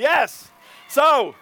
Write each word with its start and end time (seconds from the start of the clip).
Yes. 0.00 0.48
So, 0.88 1.34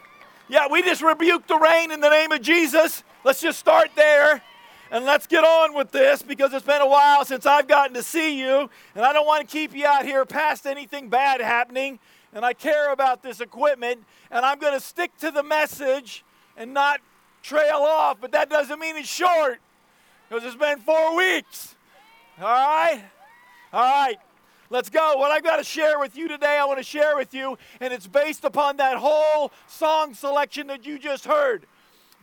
yeah, 0.48 0.66
we 0.68 0.82
just 0.82 1.00
rebuke 1.00 1.46
the 1.46 1.56
rain 1.56 1.92
in 1.92 2.00
the 2.00 2.10
name 2.10 2.32
of 2.32 2.42
Jesus. 2.42 3.04
Let's 3.22 3.40
just 3.40 3.56
start 3.56 3.90
there. 3.94 4.42
And 4.90 5.04
let's 5.04 5.28
get 5.28 5.44
on 5.44 5.74
with 5.74 5.92
this 5.92 6.22
because 6.22 6.52
it's 6.52 6.66
been 6.66 6.80
a 6.80 6.88
while 6.88 7.24
since 7.24 7.46
I've 7.46 7.68
gotten 7.68 7.94
to 7.94 8.02
see 8.02 8.40
you, 8.40 8.68
and 8.96 9.04
I 9.04 9.12
don't 9.12 9.26
want 9.26 9.46
to 9.46 9.52
keep 9.52 9.76
you 9.76 9.86
out 9.86 10.04
here 10.04 10.24
past 10.24 10.66
anything 10.66 11.08
bad 11.08 11.40
happening. 11.40 12.00
And 12.32 12.44
I 12.44 12.52
care 12.52 12.92
about 12.92 13.22
this 13.22 13.40
equipment, 13.40 14.02
and 14.30 14.44
I'm 14.44 14.58
going 14.58 14.72
to 14.72 14.80
stick 14.80 15.16
to 15.18 15.30
the 15.30 15.42
message 15.44 16.24
and 16.56 16.74
not 16.74 17.00
trail 17.42 17.78
off, 17.78 18.18
but 18.20 18.32
that 18.32 18.50
doesn't 18.50 18.80
mean 18.80 18.96
it's 18.96 19.08
short 19.08 19.60
because 20.28 20.44
it's 20.44 20.56
been 20.56 20.78
four 20.80 21.16
weeks. 21.16 21.76
All 22.40 22.46
right? 22.46 23.04
All 23.72 23.82
right. 23.82 24.16
Let's 24.70 24.90
go. 24.90 25.16
What 25.16 25.30
I've 25.30 25.42
got 25.42 25.56
to 25.56 25.64
share 25.64 25.98
with 25.98 26.16
you 26.16 26.28
today, 26.28 26.58
I 26.60 26.64
want 26.66 26.78
to 26.78 26.84
share 26.84 27.16
with 27.16 27.32
you, 27.32 27.56
and 27.80 27.92
it's 27.92 28.06
based 28.06 28.44
upon 28.44 28.76
that 28.76 28.98
whole 28.98 29.50
song 29.66 30.12
selection 30.12 30.66
that 30.66 30.84
you 30.84 30.98
just 30.98 31.24
heard. 31.24 31.66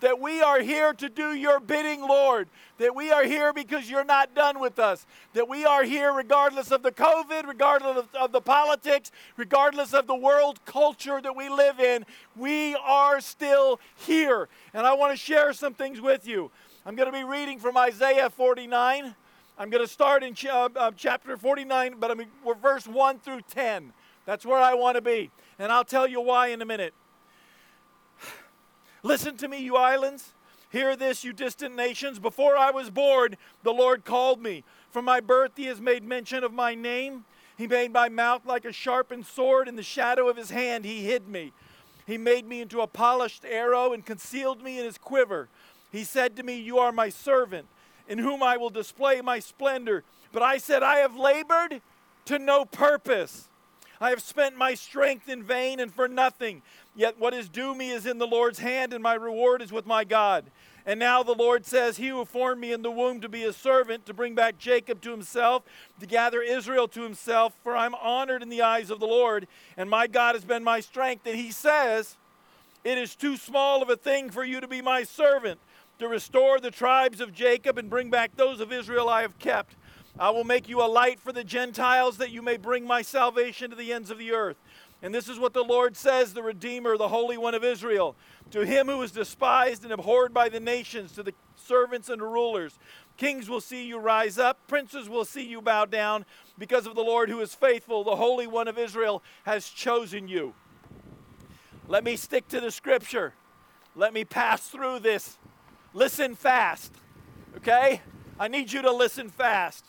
That 0.01 0.19
we 0.19 0.41
are 0.41 0.59
here 0.59 0.93
to 0.93 1.09
do 1.09 1.33
your 1.33 1.59
bidding, 1.59 2.01
Lord. 2.01 2.49
That 2.77 2.93
we 2.95 3.11
are 3.11 3.23
here 3.23 3.51
because 3.53 3.89
you're 3.89 4.03
not 4.03 4.35
done 4.35 4.59
with 4.59 4.77
us. 4.77 5.07
That 5.33 5.47
we 5.47 5.65
are 5.65 5.83
here 5.83 6.11
regardless 6.13 6.69
of 6.69 6.83
the 6.83 6.91
COVID, 6.91 7.47
regardless 7.47 7.97
of, 7.97 8.09
of 8.13 8.31
the 8.31 8.41
politics, 8.41 9.11
regardless 9.37 9.93
of 9.93 10.05
the 10.05 10.15
world 10.15 10.63
culture 10.65 11.21
that 11.21 11.35
we 11.35 11.49
live 11.49 11.79
in. 11.79 12.05
We 12.35 12.75
are 12.75 13.21
still 13.21 13.79
here. 13.95 14.49
And 14.73 14.85
I 14.85 14.93
want 14.93 15.13
to 15.13 15.17
share 15.17 15.53
some 15.53 15.73
things 15.73 16.01
with 16.01 16.27
you. 16.27 16.51
I'm 16.85 16.95
going 16.95 17.11
to 17.11 17.17
be 17.17 17.23
reading 17.23 17.57
from 17.57 17.77
Isaiah 17.77 18.29
49. 18.29 19.15
I'm 19.57 19.69
going 19.69 19.83
to 19.83 19.91
start 19.91 20.21
in 20.21 20.33
ch- 20.33 20.47
uh, 20.47 20.67
uh, 20.75 20.91
chapter 20.97 21.37
49, 21.37 21.95
but 21.97 22.11
I 22.11 22.13
mean, 22.13 22.27
we're 22.43 22.55
verse 22.55 22.87
1 22.87 23.19
through 23.19 23.41
10. 23.49 23.93
That's 24.25 24.45
where 24.45 24.59
I 24.59 24.73
want 24.73 24.95
to 24.95 25.01
be. 25.01 25.31
And 25.57 25.71
I'll 25.71 25.85
tell 25.85 26.07
you 26.07 26.19
why 26.19 26.47
in 26.47 26.61
a 26.61 26.65
minute. 26.65 26.93
Listen 29.03 29.37
to 29.37 29.47
me, 29.47 29.59
you 29.59 29.77
islands. 29.77 30.33
Hear 30.71 30.97
this, 30.97 31.23
you 31.23 31.31
distant 31.31 31.73
nations. 31.73 32.19
Before 32.19 32.57
I 32.57 32.71
was 32.71 32.89
born, 32.89 33.37
the 33.63 33.71
Lord 33.71 34.03
called 34.03 34.41
me. 34.41 34.65
From 34.91 35.05
my 35.05 35.21
birth, 35.21 35.51
He 35.55 35.65
has 35.65 35.79
made 35.79 36.03
mention 36.03 36.43
of 36.43 36.51
my 36.51 36.75
name. 36.75 37.23
He 37.57 37.65
made 37.65 37.93
my 37.93 38.09
mouth 38.09 38.45
like 38.45 38.65
a 38.65 38.73
sharpened 38.73 39.25
sword. 39.25 39.69
In 39.69 39.77
the 39.77 39.83
shadow 39.83 40.27
of 40.27 40.35
His 40.35 40.49
hand, 40.49 40.83
He 40.83 41.05
hid 41.05 41.29
me. 41.29 41.53
He 42.05 42.17
made 42.17 42.45
me 42.45 42.59
into 42.59 42.81
a 42.81 42.87
polished 42.87 43.45
arrow 43.45 43.93
and 43.93 44.05
concealed 44.05 44.61
me 44.61 44.79
in 44.79 44.85
His 44.85 44.97
quiver. 44.97 45.47
He 45.93 46.03
said 46.03 46.35
to 46.35 46.43
me, 46.43 46.59
You 46.59 46.77
are 46.79 46.91
my 46.91 47.07
servant 47.07 47.67
in 48.07 48.19
whom 48.19 48.43
I 48.43 48.57
will 48.57 48.69
display 48.69 49.21
my 49.21 49.39
splendor. 49.39 50.03
But 50.31 50.43
I 50.43 50.57
said, 50.57 50.83
I 50.83 50.97
have 50.97 51.15
labored 51.15 51.81
to 52.25 52.39
no 52.39 52.65
purpose. 52.65 53.49
I 54.01 54.09
have 54.09 54.21
spent 54.21 54.57
my 54.57 54.73
strength 54.73 55.29
in 55.29 55.43
vain 55.43 55.79
and 55.79 55.93
for 55.93 56.07
nothing. 56.07 56.61
Yet 56.95 57.19
what 57.19 57.33
is 57.33 57.49
due 57.49 57.73
me 57.73 57.91
is 57.91 58.05
in 58.05 58.17
the 58.17 58.27
Lord's 58.27 58.59
hand, 58.59 58.93
and 58.93 59.01
my 59.01 59.13
reward 59.13 59.61
is 59.61 59.71
with 59.71 59.85
my 59.85 60.03
God. 60.03 60.45
And 60.85 60.99
now 60.99 61.23
the 61.23 61.33
Lord 61.33 61.65
says, 61.65 61.97
He 61.97 62.09
who 62.09 62.25
formed 62.25 62.61
me 62.61 62.71
in 62.71 62.83
the 62.83 62.91
womb 62.91 63.21
to 63.21 63.29
be 63.29 63.43
a 63.43 63.53
servant, 63.53 64.05
to 64.05 64.13
bring 64.13 64.35
back 64.35 64.57
Jacob 64.57 65.01
to 65.01 65.11
himself, 65.11 65.63
to 65.99 66.05
gather 66.05 66.41
Israel 66.41 66.87
to 66.89 67.01
himself, 67.01 67.53
for 67.63 67.75
I'm 67.75 67.95
honored 67.95 68.43
in 68.43 68.49
the 68.49 68.61
eyes 68.61 68.91
of 68.91 68.99
the 68.99 69.07
Lord, 69.07 69.47
and 69.77 69.89
my 69.89 70.07
God 70.07 70.35
has 70.35 70.45
been 70.45 70.63
my 70.63 70.81
strength. 70.81 71.25
And 71.25 71.37
He 71.37 71.51
says, 71.51 72.17
It 72.83 72.97
is 72.97 73.15
too 73.15 73.35
small 73.35 73.81
of 73.81 73.89
a 73.89 73.95
thing 73.95 74.29
for 74.29 74.43
you 74.43 74.61
to 74.61 74.67
be 74.67 74.81
my 74.81 75.03
servant 75.03 75.59
to 75.99 76.07
restore 76.07 76.59
the 76.59 76.71
tribes 76.71 77.21
of 77.21 77.33
Jacob 77.33 77.77
and 77.77 77.89
bring 77.89 78.09
back 78.09 78.35
those 78.35 78.59
of 78.59 78.71
Israel 78.71 79.09
I 79.09 79.21
have 79.21 79.39
kept. 79.39 79.75
I 80.17 80.29
will 80.29 80.43
make 80.43 80.69
you 80.69 80.81
a 80.81 80.87
light 80.87 81.19
for 81.19 81.31
the 81.31 81.43
Gentiles 81.43 82.17
that 82.17 82.31
you 82.31 82.41
may 82.41 82.57
bring 82.57 82.87
my 82.87 83.01
salvation 83.01 83.69
to 83.69 83.75
the 83.75 83.91
ends 83.91 84.09
of 84.09 84.17
the 84.17 84.31
earth. 84.31 84.57
And 85.01 85.13
this 85.13 85.27
is 85.27 85.37
what 85.37 85.53
the 85.53 85.63
Lord 85.63 85.97
says, 85.97 86.33
the 86.33 86.41
Redeemer, 86.41 86.97
the 86.97 87.09
Holy 87.09 87.37
One 87.37 87.53
of 87.53 87.63
Israel. 87.63 88.15
To 88.51 88.65
him 88.65 88.87
who 88.87 89.01
is 89.01 89.11
despised 89.11 89.83
and 89.83 89.91
abhorred 89.91 90.33
by 90.33 90.49
the 90.49 90.59
nations, 90.59 91.11
to 91.13 91.23
the 91.23 91.33
servants 91.55 92.09
and 92.09 92.21
the 92.21 92.25
rulers. 92.25 92.79
Kings 93.17 93.49
will 93.49 93.61
see 93.61 93.85
you 93.85 93.97
rise 93.97 94.37
up, 94.37 94.67
princes 94.67 95.09
will 95.09 95.25
see 95.25 95.45
you 95.45 95.61
bow 95.61 95.85
down, 95.85 96.25
because 96.57 96.87
of 96.87 96.95
the 96.95 97.03
Lord 97.03 97.29
who 97.29 97.41
is 97.41 97.53
faithful, 97.53 98.03
the 98.03 98.15
Holy 98.15 98.47
One 98.47 98.67
of 98.67 98.77
Israel 98.77 99.21
has 99.43 99.67
chosen 99.69 100.27
you. 100.27 100.53
Let 101.87 102.03
me 102.03 102.15
stick 102.15 102.47
to 102.49 102.61
the 102.61 102.71
scripture. 102.71 103.33
Let 103.95 104.13
me 104.13 104.25
pass 104.25 104.67
through 104.67 104.99
this 104.99 105.37
Listen 105.95 106.35
fast, 106.35 106.91
okay? 107.55 108.01
I 108.37 108.49
need 108.49 108.73
you 108.73 108.81
to 108.81 108.91
listen 108.91 109.29
fast. 109.29 109.85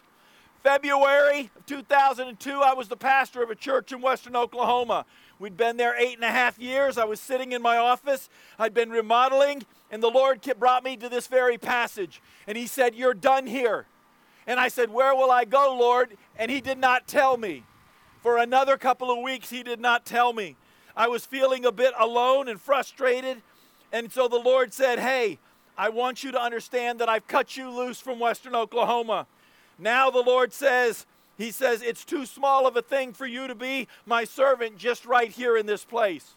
February 0.62 1.50
of 1.56 1.66
2002, 1.66 2.62
I 2.62 2.74
was 2.74 2.86
the 2.86 2.96
pastor 2.96 3.42
of 3.42 3.50
a 3.50 3.56
church 3.56 3.90
in 3.90 4.00
Western 4.00 4.36
Oklahoma. 4.36 5.04
We'd 5.40 5.56
been 5.56 5.76
there 5.76 5.98
eight 5.98 6.14
and 6.14 6.22
a 6.22 6.30
half 6.30 6.60
years. 6.60 6.96
I 6.96 7.04
was 7.06 7.18
sitting 7.18 7.50
in 7.50 7.60
my 7.60 7.76
office. 7.76 8.30
I'd 8.56 8.72
been 8.72 8.90
remodeling, 8.90 9.66
and 9.90 10.00
the 10.00 10.08
Lord 10.08 10.48
brought 10.60 10.84
me 10.84 10.96
to 10.96 11.08
this 11.08 11.26
very 11.26 11.58
passage. 11.58 12.22
And 12.46 12.56
He 12.56 12.68
said, 12.68 12.94
You're 12.94 13.12
done 13.12 13.48
here. 13.48 13.86
And 14.46 14.60
I 14.60 14.68
said, 14.68 14.90
Where 14.90 15.12
will 15.12 15.32
I 15.32 15.44
go, 15.44 15.76
Lord? 15.76 16.16
And 16.36 16.52
He 16.52 16.60
did 16.60 16.78
not 16.78 17.08
tell 17.08 17.36
me. 17.36 17.64
For 18.22 18.38
another 18.38 18.76
couple 18.76 19.10
of 19.10 19.24
weeks, 19.24 19.50
He 19.50 19.64
did 19.64 19.80
not 19.80 20.06
tell 20.06 20.32
me. 20.32 20.54
I 20.96 21.08
was 21.08 21.26
feeling 21.26 21.64
a 21.64 21.72
bit 21.72 21.94
alone 21.98 22.48
and 22.48 22.60
frustrated. 22.60 23.42
And 23.92 24.12
so 24.12 24.28
the 24.28 24.38
Lord 24.38 24.72
said, 24.72 25.00
Hey, 25.00 25.40
I 25.78 25.90
want 25.90 26.24
you 26.24 26.32
to 26.32 26.40
understand 26.40 27.00
that 27.00 27.08
I've 27.08 27.28
cut 27.28 27.56
you 27.56 27.70
loose 27.70 28.00
from 28.00 28.18
Western 28.18 28.54
Oklahoma. 28.54 29.26
Now 29.78 30.10
the 30.10 30.22
Lord 30.22 30.52
says, 30.52 31.06
He 31.36 31.50
says, 31.50 31.82
it's 31.82 32.04
too 32.04 32.24
small 32.24 32.66
of 32.66 32.76
a 32.76 32.82
thing 32.82 33.12
for 33.12 33.26
you 33.26 33.46
to 33.46 33.54
be 33.54 33.88
my 34.06 34.24
servant 34.24 34.78
just 34.78 35.04
right 35.04 35.30
here 35.30 35.56
in 35.56 35.66
this 35.66 35.84
place. 35.84 36.34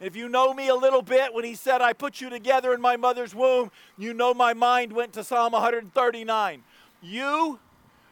If 0.00 0.16
you 0.16 0.30
know 0.30 0.54
me 0.54 0.68
a 0.68 0.74
little 0.74 1.02
bit, 1.02 1.34
when 1.34 1.44
He 1.44 1.54
said, 1.54 1.82
I 1.82 1.92
put 1.92 2.22
you 2.22 2.30
together 2.30 2.72
in 2.72 2.80
my 2.80 2.96
mother's 2.96 3.34
womb, 3.34 3.70
you 3.98 4.14
know 4.14 4.32
my 4.32 4.54
mind 4.54 4.92
went 4.92 5.12
to 5.12 5.24
Psalm 5.24 5.52
139. 5.52 6.62
You 7.02 7.58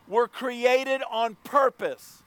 were 0.07 0.29
created 0.29 1.03
on 1.11 1.37
purpose. 1.45 2.23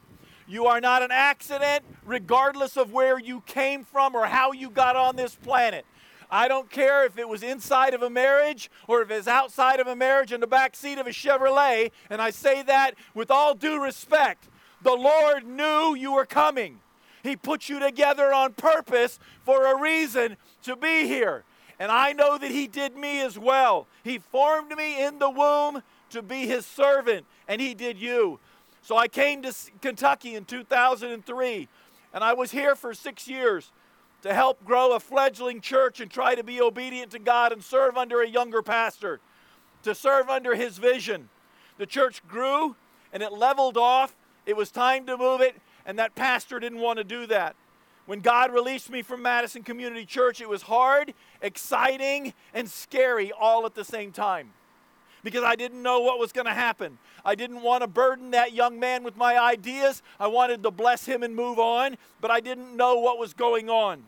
You 0.48 0.66
are 0.66 0.80
not 0.80 1.02
an 1.02 1.10
accident, 1.12 1.84
regardless 2.04 2.76
of 2.76 2.92
where 2.92 3.18
you 3.18 3.42
came 3.46 3.84
from 3.84 4.16
or 4.16 4.26
how 4.26 4.50
you 4.50 4.68
got 4.68 4.96
on 4.96 5.14
this 5.14 5.36
planet. 5.36 5.86
I 6.32 6.48
don't 6.48 6.70
care 6.70 7.04
if 7.04 7.18
it 7.18 7.28
was 7.28 7.42
inside 7.42 7.92
of 7.92 8.00
a 8.00 8.08
marriage 8.08 8.70
or 8.88 9.02
if 9.02 9.10
it's 9.10 9.28
outside 9.28 9.80
of 9.80 9.86
a 9.86 9.94
marriage 9.94 10.32
in 10.32 10.40
the 10.40 10.46
back 10.46 10.74
seat 10.74 10.96
of 10.96 11.06
a 11.06 11.10
Chevrolet, 11.10 11.90
and 12.08 12.22
I 12.22 12.30
say 12.30 12.62
that 12.62 12.94
with 13.14 13.30
all 13.30 13.54
due 13.54 13.80
respect. 13.80 14.48
The 14.82 14.94
Lord 14.94 15.46
knew 15.46 15.94
you 15.94 16.14
were 16.14 16.24
coming. 16.24 16.80
He 17.22 17.36
put 17.36 17.68
you 17.68 17.78
together 17.78 18.32
on 18.32 18.54
purpose 18.54 19.18
for 19.44 19.66
a 19.66 19.78
reason 19.78 20.38
to 20.62 20.74
be 20.74 21.06
here. 21.06 21.44
And 21.78 21.92
I 21.92 22.14
know 22.14 22.38
that 22.38 22.50
He 22.50 22.66
did 22.66 22.96
me 22.96 23.20
as 23.20 23.38
well. 23.38 23.86
He 24.02 24.18
formed 24.18 24.74
me 24.74 25.04
in 25.04 25.18
the 25.18 25.30
womb 25.30 25.82
to 26.10 26.22
be 26.22 26.46
His 26.46 26.64
servant, 26.64 27.26
and 27.46 27.60
He 27.60 27.74
did 27.74 27.98
you. 27.98 28.40
So 28.80 28.96
I 28.96 29.06
came 29.06 29.42
to 29.42 29.54
Kentucky 29.82 30.34
in 30.34 30.46
2003, 30.46 31.68
and 32.14 32.24
I 32.24 32.32
was 32.32 32.52
here 32.52 32.74
for 32.74 32.94
six 32.94 33.28
years 33.28 33.70
to 34.22 34.32
help 34.32 34.64
grow 34.64 34.94
a 34.94 35.00
fledgling 35.00 35.60
church 35.60 36.00
and 36.00 36.10
try 36.10 36.34
to 36.34 36.42
be 36.42 36.60
obedient 36.60 37.10
to 37.12 37.18
God 37.18 37.52
and 37.52 37.62
serve 37.62 37.96
under 37.96 38.22
a 38.22 38.28
younger 38.28 38.62
pastor, 38.62 39.20
to 39.82 39.94
serve 39.94 40.28
under 40.28 40.54
his 40.54 40.78
vision. 40.78 41.28
The 41.78 41.86
church 41.86 42.26
grew 42.26 42.76
and 43.12 43.22
it 43.22 43.32
leveled 43.32 43.76
off. 43.76 44.14
It 44.46 44.56
was 44.56 44.70
time 44.70 45.06
to 45.06 45.16
move 45.16 45.40
it, 45.40 45.56
and 45.86 45.98
that 45.98 46.14
pastor 46.14 46.58
didn't 46.58 46.80
want 46.80 46.98
to 46.98 47.04
do 47.04 47.26
that. 47.26 47.54
When 48.06 48.20
God 48.20 48.52
released 48.52 48.90
me 48.90 49.02
from 49.02 49.22
Madison 49.22 49.62
Community 49.62 50.04
Church, 50.04 50.40
it 50.40 50.48
was 50.48 50.62
hard, 50.62 51.14
exciting, 51.40 52.34
and 52.52 52.68
scary 52.68 53.30
all 53.30 53.64
at 53.66 53.74
the 53.74 53.84
same 53.84 54.10
time 54.10 54.52
because 55.22 55.44
I 55.44 55.56
didn't 55.56 55.82
know 55.82 56.00
what 56.00 56.18
was 56.18 56.32
going 56.32 56.46
to 56.46 56.54
happen. 56.54 56.98
I 57.24 57.34
didn't 57.34 57.62
want 57.62 57.82
to 57.82 57.86
burden 57.86 58.32
that 58.32 58.52
young 58.52 58.80
man 58.80 59.04
with 59.04 59.16
my 59.16 59.38
ideas. 59.38 60.02
I 60.18 60.26
wanted 60.26 60.62
to 60.62 60.70
bless 60.70 61.04
him 61.06 61.22
and 61.22 61.34
move 61.34 61.58
on, 61.58 61.96
but 62.20 62.30
I 62.30 62.40
didn't 62.40 62.76
know 62.76 62.98
what 62.98 63.18
was 63.18 63.32
going 63.32 63.70
on. 63.70 64.02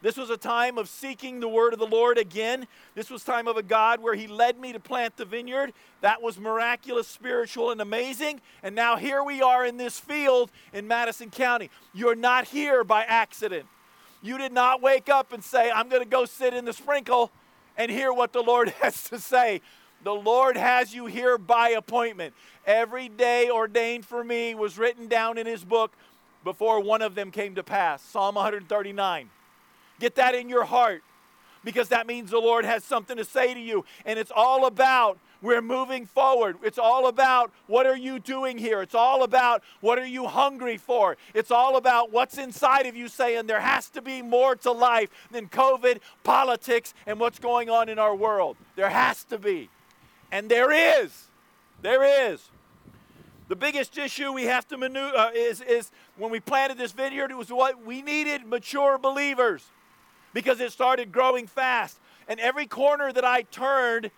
This 0.00 0.16
was 0.16 0.30
a 0.30 0.36
time 0.36 0.78
of 0.78 0.88
seeking 0.88 1.40
the 1.40 1.48
word 1.48 1.72
of 1.72 1.80
the 1.80 1.86
Lord 1.86 2.18
again. 2.18 2.68
This 2.94 3.10
was 3.10 3.24
time 3.24 3.48
of 3.48 3.56
a 3.56 3.64
God 3.64 4.00
where 4.00 4.14
he 4.14 4.28
led 4.28 4.60
me 4.60 4.72
to 4.72 4.78
plant 4.78 5.16
the 5.16 5.24
vineyard. 5.24 5.72
That 6.02 6.22
was 6.22 6.38
miraculous, 6.38 7.08
spiritual, 7.08 7.72
and 7.72 7.80
amazing. 7.80 8.40
And 8.62 8.76
now 8.76 8.96
here 8.96 9.24
we 9.24 9.42
are 9.42 9.66
in 9.66 9.76
this 9.76 9.98
field 9.98 10.52
in 10.72 10.86
Madison 10.86 11.30
County. 11.30 11.68
You're 11.92 12.14
not 12.14 12.44
here 12.46 12.84
by 12.84 13.02
accident. 13.02 13.66
You 14.22 14.38
did 14.38 14.52
not 14.52 14.80
wake 14.80 15.08
up 15.08 15.32
and 15.32 15.42
say, 15.42 15.68
I'm 15.68 15.88
going 15.88 16.02
to 16.02 16.08
go 16.08 16.24
sit 16.24 16.54
in 16.54 16.64
the 16.64 16.72
sprinkle 16.72 17.32
and 17.76 17.90
hear 17.90 18.12
what 18.12 18.32
the 18.32 18.42
Lord 18.42 18.68
has 18.80 19.02
to 19.04 19.18
say. 19.18 19.60
The 20.04 20.14
Lord 20.14 20.56
has 20.56 20.94
you 20.94 21.06
here 21.06 21.38
by 21.38 21.70
appointment. 21.70 22.34
Every 22.66 23.08
day 23.08 23.50
ordained 23.50 24.04
for 24.06 24.22
me 24.22 24.54
was 24.54 24.78
written 24.78 25.08
down 25.08 25.38
in 25.38 25.46
his 25.46 25.64
book 25.64 25.92
before 26.44 26.80
one 26.80 27.02
of 27.02 27.14
them 27.14 27.30
came 27.30 27.54
to 27.56 27.62
pass. 27.62 28.02
Psalm 28.02 28.36
139. 28.36 29.28
Get 29.98 30.14
that 30.14 30.34
in 30.34 30.48
your 30.48 30.64
heart 30.64 31.02
because 31.64 31.88
that 31.88 32.06
means 32.06 32.30
the 32.30 32.38
Lord 32.38 32.64
has 32.64 32.84
something 32.84 33.16
to 33.16 33.24
say 33.24 33.52
to 33.52 33.60
you. 33.60 33.84
And 34.06 34.18
it's 34.18 34.32
all 34.34 34.66
about 34.66 35.18
We're 35.40 35.62
moving 35.62 36.04
forward. 36.04 36.56
It's 36.62 36.78
all 36.78 37.06
about 37.06 37.52
what 37.66 37.86
are 37.86 37.96
you 37.96 38.18
doing 38.18 38.58
here? 38.58 38.82
It's 38.82 38.94
all 38.94 39.22
about 39.22 39.62
what 39.80 39.98
are 39.98 40.06
you 40.06 40.26
hungry 40.26 40.76
for? 40.76 41.16
It's 41.32 41.50
all 41.50 41.76
about 41.76 42.10
what's 42.10 42.38
inside 42.38 42.86
of 42.86 42.96
you 42.96 43.08
saying 43.08 43.46
there 43.46 43.60
has 43.60 43.88
to 43.90 44.02
be 44.02 44.20
more 44.20 44.56
to 44.56 44.72
life 44.72 45.10
than 45.30 45.48
COVID, 45.48 46.00
politics, 46.24 46.92
and 47.06 47.20
what's 47.20 47.38
going 47.38 47.70
on 47.70 47.88
in 47.88 47.98
our 47.98 48.16
world. 48.16 48.56
There 48.74 48.90
has 48.90 49.22
to 49.24 49.38
be. 49.38 49.70
And 50.30 50.48
there 50.48 51.02
is. 51.02 51.28
There 51.82 52.32
is. 52.32 52.50
The 53.48 53.56
biggest 53.56 53.96
issue 53.96 54.32
we 54.32 54.44
have 54.44 54.68
to 54.68 54.76
maneuver 54.76 55.16
uh, 55.16 55.30
is, 55.30 55.62
is 55.62 55.90
when 56.16 56.30
we 56.30 56.38
planted 56.38 56.76
this 56.76 56.92
vineyard, 56.92 57.30
it 57.30 57.36
was 57.36 57.50
what 57.50 57.82
we 57.84 58.02
needed 58.02 58.44
mature 58.46 58.98
believers 58.98 59.64
because 60.34 60.60
it 60.60 60.70
started 60.70 61.12
growing 61.12 61.46
fast. 61.46 61.98
And 62.28 62.38
every 62.40 62.66
corner 62.66 63.10
that 63.10 63.24
I 63.24 63.42
turned, 63.42 64.10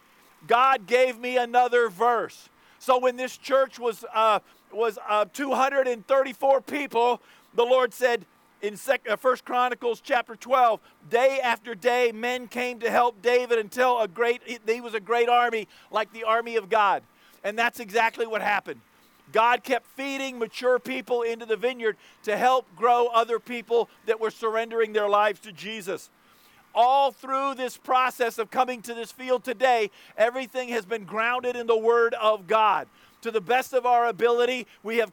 God 0.48 0.86
gave 0.88 1.18
me 1.18 1.36
another 1.36 1.88
verse. 1.88 2.48
So 2.80 2.98
when 2.98 3.16
this 3.16 3.36
church 3.36 3.78
was, 3.78 4.04
uh, 4.12 4.40
was 4.72 4.98
uh, 5.08 5.26
234 5.32 6.60
people, 6.62 7.22
the 7.54 7.64
Lord 7.64 7.94
said 7.94 8.26
in 8.62 8.76
uh, 9.08 9.16
First 9.16 9.44
Chronicles 9.44 10.00
chapter 10.00 10.36
12, 10.36 10.80
day 11.08 11.40
after 11.42 11.74
day, 11.74 12.12
men 12.12 12.48
came 12.48 12.80
to 12.80 12.90
help 12.90 13.22
David 13.22 13.58
until 13.58 14.00
a 14.00 14.08
great, 14.08 14.42
he 14.66 14.80
was 14.80 14.94
a 14.94 15.00
great 15.00 15.28
army, 15.28 15.68
like 15.90 16.12
the 16.12 16.24
army 16.24 16.56
of 16.56 16.68
God. 16.68 17.02
And 17.42 17.58
that's 17.58 17.80
exactly 17.80 18.26
what 18.26 18.42
happened. 18.42 18.80
God 19.32 19.62
kept 19.62 19.86
feeding 19.86 20.38
mature 20.38 20.78
people 20.78 21.22
into 21.22 21.46
the 21.46 21.56
vineyard 21.56 21.96
to 22.24 22.36
help 22.36 22.66
grow 22.76 23.06
other 23.06 23.38
people 23.38 23.88
that 24.06 24.20
were 24.20 24.30
surrendering 24.30 24.92
their 24.92 25.08
lives 25.08 25.40
to 25.40 25.52
Jesus 25.52 26.10
all 26.74 27.10
through 27.10 27.54
this 27.54 27.76
process 27.76 28.38
of 28.38 28.50
coming 28.50 28.82
to 28.82 28.94
this 28.94 29.12
field 29.12 29.44
today, 29.44 29.90
everything 30.16 30.68
has 30.68 30.84
been 30.84 31.04
grounded 31.04 31.56
in 31.56 31.66
the 31.66 31.76
Word 31.76 32.14
of 32.14 32.46
God. 32.46 32.86
To 33.22 33.30
the 33.30 33.40
best 33.40 33.72
of 33.72 33.84
our 33.84 34.06
ability, 34.06 34.66
we 34.82 34.96
have 34.96 35.12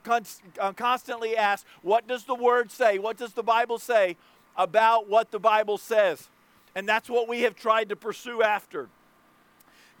uh, 0.58 0.72
constantly 0.72 1.36
asked, 1.36 1.66
What 1.82 2.06
does 2.08 2.24
the 2.24 2.34
Word 2.34 2.70
say? 2.70 2.98
What 2.98 3.18
does 3.18 3.34
the 3.34 3.42
Bible 3.42 3.78
say 3.78 4.16
about 4.56 5.08
what 5.08 5.30
the 5.30 5.38
Bible 5.38 5.78
says? 5.78 6.28
And 6.74 6.88
that's 6.88 7.10
what 7.10 7.28
we 7.28 7.42
have 7.42 7.54
tried 7.54 7.88
to 7.90 7.96
pursue 7.96 8.42
after. 8.42 8.88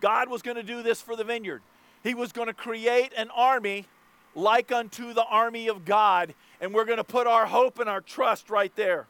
God 0.00 0.28
was 0.28 0.42
going 0.42 0.56
to 0.56 0.62
do 0.62 0.82
this 0.82 1.02
for 1.02 1.16
the 1.16 1.24
vineyard. 1.24 1.62
He 2.02 2.14
was 2.14 2.32
going 2.32 2.46
to 2.46 2.54
create 2.54 3.12
an 3.16 3.30
army 3.34 3.86
like 4.34 4.70
unto 4.70 5.12
the 5.12 5.24
army 5.24 5.68
of 5.68 5.84
God, 5.84 6.34
and 6.60 6.72
we're 6.72 6.84
going 6.84 6.98
to 6.98 7.04
put 7.04 7.26
our 7.26 7.46
hope 7.46 7.78
and 7.78 7.88
our 7.88 8.00
trust 8.00 8.50
right 8.50 8.74
there. 8.76 9.06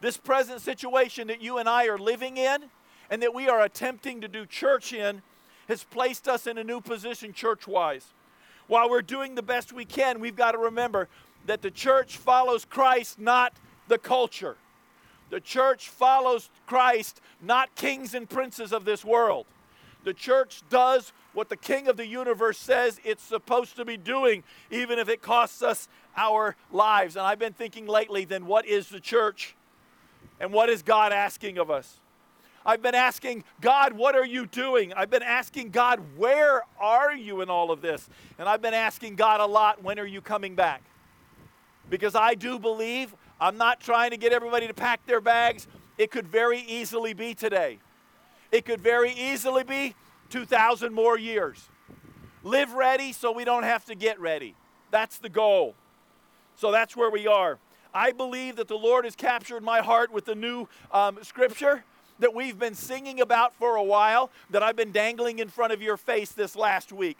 This 0.00 0.16
present 0.16 0.60
situation 0.60 1.28
that 1.28 1.40
you 1.40 1.58
and 1.58 1.68
I 1.68 1.86
are 1.86 1.98
living 1.98 2.36
in 2.36 2.64
and 3.10 3.22
that 3.22 3.34
we 3.34 3.48
are 3.48 3.62
attempting 3.62 4.20
to 4.20 4.28
do 4.28 4.46
church 4.46 4.92
in 4.92 5.22
has 5.68 5.84
placed 5.84 6.28
us 6.28 6.46
in 6.46 6.58
a 6.58 6.64
new 6.64 6.80
position 6.80 7.32
church 7.32 7.66
wise. 7.66 8.12
While 8.68 8.88
we're 8.88 9.02
doing 9.02 9.34
the 9.34 9.42
best 9.42 9.72
we 9.72 9.84
can, 9.84 10.20
we've 10.20 10.36
got 10.36 10.52
to 10.52 10.58
remember 10.58 11.08
that 11.46 11.62
the 11.62 11.70
church 11.70 12.16
follows 12.16 12.64
Christ, 12.64 13.18
not 13.18 13.54
the 13.88 13.98
culture. 13.98 14.56
The 15.30 15.40
church 15.40 15.88
follows 15.88 16.50
Christ, 16.66 17.20
not 17.42 17.74
kings 17.74 18.14
and 18.14 18.28
princes 18.28 18.72
of 18.72 18.84
this 18.84 19.04
world. 19.04 19.46
The 20.04 20.14
church 20.14 20.62
does 20.70 21.12
what 21.32 21.48
the 21.48 21.56
king 21.56 21.88
of 21.88 21.96
the 21.96 22.06
universe 22.06 22.58
says 22.58 23.00
it's 23.04 23.22
supposed 23.22 23.76
to 23.76 23.84
be 23.84 23.96
doing, 23.96 24.42
even 24.70 24.98
if 24.98 25.08
it 25.08 25.22
costs 25.22 25.62
us 25.62 25.88
our 26.16 26.56
lives. 26.72 27.16
And 27.16 27.26
I've 27.26 27.38
been 27.38 27.52
thinking 27.52 27.86
lately, 27.86 28.24
then 28.24 28.46
what 28.46 28.66
is 28.66 28.88
the 28.88 29.00
church? 29.00 29.54
And 30.40 30.52
what 30.52 30.68
is 30.68 30.82
God 30.82 31.12
asking 31.12 31.58
of 31.58 31.70
us? 31.70 32.00
I've 32.66 32.82
been 32.82 32.94
asking 32.94 33.44
God, 33.60 33.92
what 33.92 34.14
are 34.14 34.26
you 34.26 34.46
doing? 34.46 34.92
I've 34.92 35.10
been 35.10 35.22
asking 35.22 35.70
God, 35.70 36.00
where 36.16 36.62
are 36.78 37.14
you 37.14 37.40
in 37.40 37.48
all 37.48 37.70
of 37.70 37.80
this? 37.80 38.08
And 38.38 38.48
I've 38.48 38.62
been 38.62 38.74
asking 38.74 39.16
God 39.16 39.40
a 39.40 39.46
lot, 39.46 39.82
when 39.82 39.98
are 39.98 40.06
you 40.06 40.20
coming 40.20 40.54
back? 40.54 40.82
Because 41.88 42.14
I 42.14 42.34
do 42.34 42.58
believe, 42.58 43.14
I'm 43.40 43.56
not 43.56 43.80
trying 43.80 44.10
to 44.10 44.16
get 44.16 44.32
everybody 44.32 44.66
to 44.66 44.74
pack 44.74 45.04
their 45.06 45.20
bags. 45.20 45.66
It 45.96 46.10
could 46.10 46.26
very 46.26 46.60
easily 46.60 47.14
be 47.14 47.34
today. 47.34 47.78
It 48.52 48.64
could 48.64 48.80
very 48.80 49.12
easily 49.12 49.64
be 49.64 49.94
2,000 50.30 50.92
more 50.92 51.18
years. 51.18 51.68
Live 52.42 52.72
ready 52.72 53.12
so 53.12 53.32
we 53.32 53.44
don't 53.44 53.64
have 53.64 53.84
to 53.86 53.94
get 53.94 54.20
ready. 54.20 54.54
That's 54.90 55.18
the 55.18 55.28
goal. 55.28 55.74
So 56.56 56.72
that's 56.72 56.96
where 56.96 57.10
we 57.10 57.26
are. 57.26 57.58
I 57.94 58.12
believe 58.12 58.56
that 58.56 58.68
the 58.68 58.76
Lord 58.76 59.04
has 59.04 59.16
captured 59.16 59.62
my 59.62 59.80
heart 59.80 60.12
with 60.12 60.24
the 60.24 60.34
new 60.34 60.68
um, 60.92 61.18
scripture 61.22 61.84
that 62.18 62.34
we've 62.34 62.58
been 62.58 62.74
singing 62.74 63.20
about 63.20 63.54
for 63.54 63.76
a 63.76 63.82
while, 63.82 64.30
that 64.50 64.62
I've 64.62 64.76
been 64.76 64.92
dangling 64.92 65.38
in 65.38 65.48
front 65.48 65.72
of 65.72 65.82
your 65.82 65.96
face 65.96 66.32
this 66.32 66.56
last 66.56 66.92
week. 66.92 67.18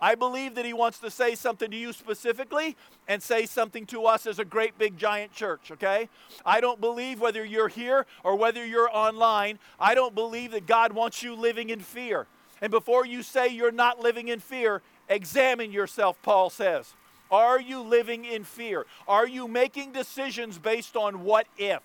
I 0.00 0.14
believe 0.14 0.54
that 0.54 0.64
He 0.64 0.72
wants 0.72 0.98
to 1.00 1.10
say 1.10 1.34
something 1.34 1.70
to 1.70 1.76
you 1.76 1.92
specifically 1.92 2.76
and 3.06 3.22
say 3.22 3.44
something 3.44 3.84
to 3.86 4.06
us 4.06 4.26
as 4.26 4.38
a 4.38 4.44
great 4.44 4.78
big 4.78 4.96
giant 4.96 5.32
church, 5.32 5.70
okay? 5.72 6.08
I 6.44 6.60
don't 6.60 6.80
believe 6.80 7.20
whether 7.20 7.44
you're 7.44 7.68
here 7.68 8.06
or 8.24 8.36
whether 8.36 8.64
you're 8.64 8.90
online, 8.94 9.58
I 9.78 9.94
don't 9.94 10.14
believe 10.14 10.52
that 10.52 10.66
God 10.66 10.92
wants 10.92 11.22
you 11.22 11.34
living 11.34 11.68
in 11.68 11.80
fear. 11.80 12.26
And 12.62 12.70
before 12.70 13.04
you 13.04 13.22
say 13.22 13.48
you're 13.48 13.72
not 13.72 14.00
living 14.00 14.28
in 14.28 14.40
fear, 14.40 14.80
examine 15.08 15.72
yourself, 15.72 16.20
Paul 16.22 16.48
says. 16.50 16.94
Are 17.30 17.60
you 17.60 17.80
living 17.80 18.24
in 18.24 18.44
fear? 18.44 18.86
Are 19.06 19.26
you 19.26 19.46
making 19.46 19.92
decisions 19.92 20.58
based 20.58 20.96
on 20.96 21.24
what 21.24 21.46
if? 21.58 21.80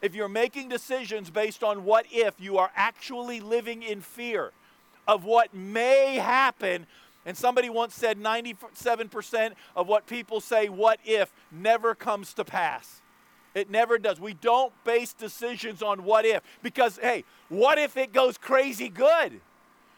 If 0.00 0.14
you're 0.14 0.28
making 0.28 0.68
decisions 0.68 1.30
based 1.30 1.64
on 1.64 1.84
what 1.84 2.06
if, 2.10 2.40
you 2.40 2.58
are 2.58 2.70
actually 2.76 3.40
living 3.40 3.82
in 3.82 4.00
fear 4.00 4.52
of 5.06 5.24
what 5.24 5.54
may 5.54 6.16
happen. 6.16 6.86
And 7.26 7.36
somebody 7.36 7.68
once 7.68 7.94
said 7.94 8.18
97% 8.18 9.52
of 9.74 9.88
what 9.88 10.06
people 10.06 10.40
say, 10.40 10.68
what 10.68 11.00
if, 11.04 11.32
never 11.50 11.94
comes 11.94 12.32
to 12.34 12.44
pass. 12.44 13.02
It 13.54 13.70
never 13.70 13.98
does. 13.98 14.20
We 14.20 14.34
don't 14.34 14.72
base 14.84 15.12
decisions 15.12 15.82
on 15.82 16.04
what 16.04 16.24
if. 16.24 16.42
Because, 16.62 16.98
hey, 16.98 17.24
what 17.48 17.78
if 17.78 17.96
it 17.96 18.12
goes 18.12 18.38
crazy 18.38 18.88
good? 18.88 19.40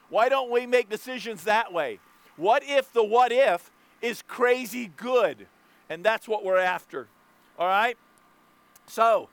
Why 0.08 0.28
don't 0.28 0.50
we 0.50 0.66
make 0.66 0.88
decisions 0.88 1.44
that 1.44 1.72
way? 1.72 2.00
What 2.36 2.62
if 2.64 2.92
the 2.92 3.04
what 3.04 3.32
if 3.32 3.70
is 4.02 4.22
crazy 4.22 4.90
good. 4.96 5.46
And 5.88 6.04
that's 6.04 6.28
what 6.28 6.44
we're 6.44 6.58
after. 6.58 7.08
All 7.58 7.66
right? 7.66 7.96
So, 8.86 9.28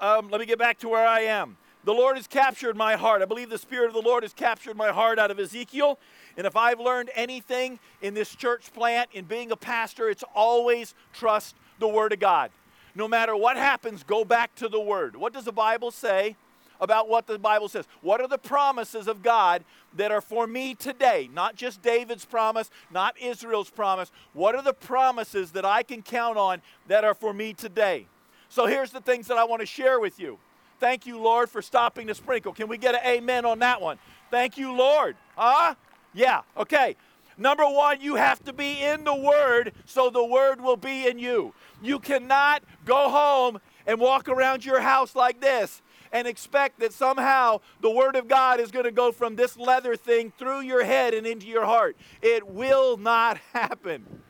um, 0.00 0.28
let 0.30 0.40
me 0.40 0.46
get 0.46 0.58
back 0.58 0.78
to 0.78 0.88
where 0.88 1.06
I 1.06 1.20
am. 1.20 1.56
The 1.84 1.94
Lord 1.94 2.16
has 2.16 2.26
captured 2.26 2.76
my 2.76 2.96
heart. 2.96 3.22
I 3.22 3.24
believe 3.24 3.48
the 3.48 3.58
Spirit 3.58 3.88
of 3.88 3.94
the 3.94 4.02
Lord 4.02 4.22
has 4.22 4.34
captured 4.34 4.76
my 4.76 4.90
heart 4.90 5.18
out 5.18 5.30
of 5.30 5.38
Ezekiel. 5.38 5.98
And 6.36 6.46
if 6.46 6.56
I've 6.56 6.78
learned 6.78 7.10
anything 7.14 7.78
in 8.02 8.12
this 8.12 8.34
church 8.34 8.72
plant, 8.72 9.08
in 9.12 9.24
being 9.24 9.50
a 9.50 9.56
pastor, 9.56 10.10
it's 10.10 10.24
always 10.34 10.94
trust 11.12 11.54
the 11.78 11.88
Word 11.88 12.12
of 12.12 12.20
God. 12.20 12.50
No 12.94 13.08
matter 13.08 13.34
what 13.34 13.56
happens, 13.56 14.02
go 14.02 14.24
back 14.24 14.54
to 14.56 14.68
the 14.68 14.80
Word. 14.80 15.16
What 15.16 15.32
does 15.32 15.44
the 15.44 15.52
Bible 15.52 15.90
say? 15.90 16.36
about 16.80 17.10
what 17.10 17.26
the 17.26 17.38
Bible 17.38 17.68
says. 17.68 17.86
What 18.00 18.22
are 18.22 18.26
the 18.26 18.38
promises 18.38 19.06
of 19.06 19.22
God 19.22 19.64
that 19.96 20.10
are 20.10 20.22
for 20.22 20.46
me 20.46 20.74
today? 20.74 21.28
Not 21.32 21.54
just 21.54 21.82
David's 21.82 22.24
promise, 22.24 22.70
not 22.90 23.20
Israel's 23.20 23.68
promise. 23.68 24.10
What 24.32 24.54
are 24.54 24.62
the 24.62 24.72
promises 24.72 25.52
that 25.52 25.66
I 25.66 25.82
can 25.82 26.00
count 26.00 26.38
on 26.38 26.62
that 26.88 27.04
are 27.04 27.12
for 27.12 27.34
me 27.34 27.52
today? 27.52 28.06
So 28.50 28.66
here's 28.66 28.90
the 28.90 29.00
things 29.00 29.28
that 29.28 29.38
I 29.38 29.44
want 29.44 29.60
to 29.60 29.66
share 29.66 30.00
with 30.00 30.18
you. 30.18 30.38
Thank 30.80 31.06
you, 31.06 31.18
Lord, 31.18 31.48
for 31.48 31.62
stopping 31.62 32.08
the 32.08 32.14
sprinkle. 32.14 32.52
Can 32.52 32.66
we 32.66 32.78
get 32.78 32.94
an 32.94 33.00
amen 33.06 33.44
on 33.44 33.60
that 33.60 33.80
one? 33.80 33.98
Thank 34.30 34.58
you, 34.58 34.72
Lord. 34.72 35.16
Huh? 35.36 35.76
Yeah, 36.12 36.42
okay. 36.56 36.96
Number 37.38 37.64
one, 37.64 38.00
you 38.00 38.16
have 38.16 38.42
to 38.44 38.52
be 38.52 38.82
in 38.82 39.04
the 39.04 39.14
Word 39.14 39.72
so 39.86 40.10
the 40.10 40.24
Word 40.24 40.60
will 40.60 40.76
be 40.76 41.06
in 41.06 41.18
you. 41.18 41.54
You 41.80 42.00
cannot 42.00 42.62
go 42.84 43.08
home 43.08 43.60
and 43.86 44.00
walk 44.00 44.28
around 44.28 44.64
your 44.64 44.80
house 44.80 45.14
like 45.14 45.40
this 45.40 45.80
and 46.12 46.26
expect 46.26 46.80
that 46.80 46.92
somehow 46.92 47.60
the 47.80 47.90
Word 47.90 48.16
of 48.16 48.26
God 48.26 48.58
is 48.58 48.70
going 48.72 48.84
to 48.84 48.90
go 48.90 49.12
from 49.12 49.36
this 49.36 49.56
leather 49.56 49.94
thing 49.94 50.32
through 50.38 50.62
your 50.62 50.84
head 50.84 51.14
and 51.14 51.26
into 51.26 51.46
your 51.46 51.66
heart. 51.66 51.96
It 52.20 52.48
will 52.48 52.96
not 52.96 53.38
happen. 53.52 54.22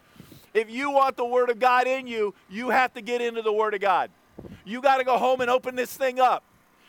If 0.54 0.70
you 0.70 0.90
want 0.90 1.16
the 1.16 1.24
Word 1.24 1.50
of 1.50 1.58
God 1.58 1.86
in 1.86 2.06
you, 2.06 2.34
you 2.48 2.70
have 2.70 2.92
to 2.94 3.00
get 3.00 3.20
into 3.20 3.42
the 3.42 3.52
Word 3.52 3.74
of 3.74 3.80
God. 3.80 4.10
You 4.64 4.80
got 4.80 4.98
to 4.98 5.04
go 5.04 5.18
home 5.18 5.40
and 5.40 5.50
open 5.50 5.76
this 5.76 5.96
thing 5.96 6.20
up. 6.20 6.44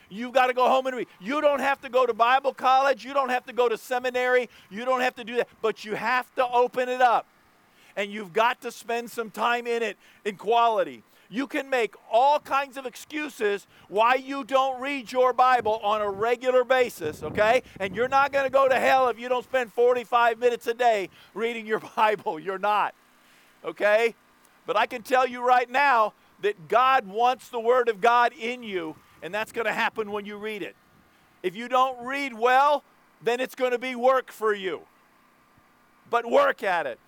You've 0.10 0.34
got 0.34 0.48
to 0.48 0.54
go 0.54 0.68
home 0.68 0.88
and 0.88 0.96
read. 0.96 1.08
You 1.22 1.40
don't 1.40 1.62
have 1.62 1.80
to 1.82 1.90
go 1.90 2.06
to 2.06 2.14
Bible 2.14 2.54
college. 2.54 3.06
You 3.06 3.14
don't 3.14 3.30
have 3.30 3.46
to 3.46 3.54
go 3.54 3.70
to 3.70 3.78
seminary. 3.78 4.50
You 4.70 4.84
don't 4.84 5.02
have 5.02 5.16
to 5.16 5.24
do 5.24 5.38
that. 5.38 5.48
But 5.62 5.86
you 5.86 5.96
have 5.96 6.34
to 6.36 6.46
open 6.48 6.90
it 6.90 7.02
up. 7.02 7.26
And 7.96 8.12
you've 8.12 8.34
got 8.34 8.62
to 8.62 8.72
spend 8.72 9.10
some 9.10 9.32
time 9.32 9.68
in 9.68 9.82
it 9.82 9.98
in 10.26 10.36
quality. 10.36 11.04
You 11.30 11.48
can 11.48 11.70
make 11.70 11.96
all 12.12 12.40
kinds 12.40 12.76
of 12.76 12.86
excuses 12.86 13.66
why 13.88 14.16
you 14.16 14.44
don't 14.44 14.82
read 14.82 15.14
your 15.14 15.32
Bible 15.32 15.80
on 15.82 16.02
a 16.02 16.10
regular 16.10 16.66
basis, 16.66 17.24
okay? 17.24 17.64
And 17.80 17.96
you're 17.96 18.10
not 18.10 18.34
going 18.34 18.44
to 18.44 18.52
go 18.52 18.68
to 18.68 18.78
hell 18.78 19.08
if 19.08 19.18
you 19.18 19.30
don't 19.30 19.46
spend 19.46 19.72
45 19.72 20.40
minutes 20.40 20.68
a 20.68 20.74
day 20.74 21.10
reading 21.34 21.66
your 21.66 21.80
Bible. 21.96 22.38
You're 22.38 22.60
not, 22.60 22.94
okay? 23.64 24.16
But 24.66 24.78
I 24.78 24.86
can 24.86 25.02
tell 25.02 25.28
you 25.28 25.46
right 25.46 25.70
now 25.70 26.14
that 26.42 26.68
God 26.68 27.08
wants 27.08 27.50
the 27.50 27.60
Word 27.60 27.90
of 27.90 28.02
God 28.02 28.34
in 28.34 28.64
you, 28.64 28.96
and 29.22 29.34
that's 29.34 29.52
going 29.52 29.66
to 29.66 29.74
happen 29.74 30.12
when 30.12 30.26
you 30.26 30.38
read 30.38 30.62
it. 30.62 30.76
If 31.44 31.56
you 31.56 31.68
don't 31.68 32.06
read 32.06 32.34
well, 32.34 32.84
then 33.22 33.40
it's 33.40 33.56
going 33.56 33.72
to 33.72 33.80
be 33.80 33.96
work 33.96 34.32
for 34.32 34.54
you. 34.54 34.82
But 36.10 36.30
work 36.30 36.64
at 36.64 36.86
it. 36.86 37.00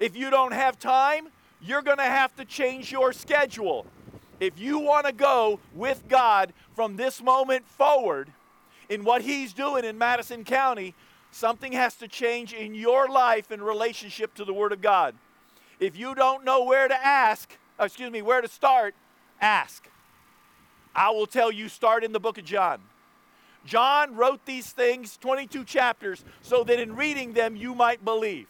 If 0.00 0.16
you 0.16 0.30
don't 0.30 0.52
have 0.52 0.78
time, 0.78 1.28
you're 1.60 1.82
going 1.82 1.98
to 1.98 2.02
have 2.02 2.34
to 2.36 2.44
change 2.44 2.92
your 2.92 3.12
schedule. 3.12 3.86
If 4.40 4.58
you 4.58 4.78
want 4.78 5.06
to 5.06 5.12
go 5.12 5.60
with 5.74 6.08
God 6.08 6.52
from 6.74 6.96
this 6.96 7.22
moment 7.22 7.66
forward 7.66 8.30
in 8.88 9.04
what 9.04 9.22
He's 9.22 9.52
doing 9.52 9.84
in 9.84 9.96
Madison 9.96 10.44
County, 10.44 10.94
something 11.30 11.72
has 11.72 11.94
to 11.96 12.08
change 12.08 12.52
in 12.52 12.74
your 12.74 13.08
life 13.08 13.50
in 13.50 13.62
relationship 13.62 14.34
to 14.34 14.44
the 14.44 14.52
Word 14.52 14.72
of 14.72 14.82
God. 14.82 15.14
If 15.80 15.96
you 15.96 16.14
don't 16.14 16.44
know 16.44 16.64
where 16.64 16.88
to 16.88 16.94
ask, 16.94 17.56
uh, 17.78 17.84
excuse 17.84 18.10
me, 18.10 18.22
where 18.22 18.40
to 18.40 18.48
start, 18.48 18.94
ask. 19.40 19.88
I 20.94 21.10
will 21.10 21.26
tell 21.26 21.50
you, 21.50 21.68
start 21.68 22.04
in 22.04 22.12
the 22.12 22.20
book 22.20 22.38
of 22.38 22.44
John. 22.44 22.80
John 23.66 24.14
wrote 24.14 24.44
these 24.44 24.70
things, 24.70 25.16
22 25.16 25.64
chapters, 25.64 26.24
so 26.42 26.64
that 26.64 26.78
in 26.78 26.94
reading 26.96 27.32
them 27.32 27.56
you 27.56 27.74
might 27.74 28.04
believe. 28.04 28.46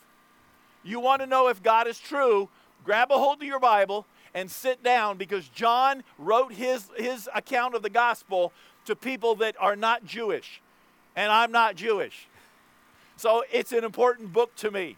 You 0.82 1.00
want 1.00 1.22
to 1.22 1.26
know 1.26 1.48
if 1.48 1.62
God 1.62 1.86
is 1.86 1.98
true, 1.98 2.48
grab 2.84 3.10
a 3.10 3.18
hold 3.18 3.40
of 3.40 3.46
your 3.46 3.60
Bible 3.60 4.06
and 4.34 4.50
sit 4.50 4.82
down 4.82 5.16
because 5.16 5.48
John 5.48 6.02
wrote 6.18 6.52
his, 6.52 6.90
his 6.96 7.28
account 7.34 7.74
of 7.74 7.82
the 7.82 7.90
gospel 7.90 8.52
to 8.84 8.94
people 8.94 9.36
that 9.36 9.56
are 9.58 9.76
not 9.76 10.04
Jewish. 10.04 10.60
And 11.16 11.30
I'm 11.30 11.52
not 11.52 11.76
Jewish. 11.76 12.28
So 13.16 13.44
it's 13.52 13.72
an 13.72 13.84
important 13.84 14.32
book 14.32 14.54
to 14.56 14.70
me. 14.70 14.96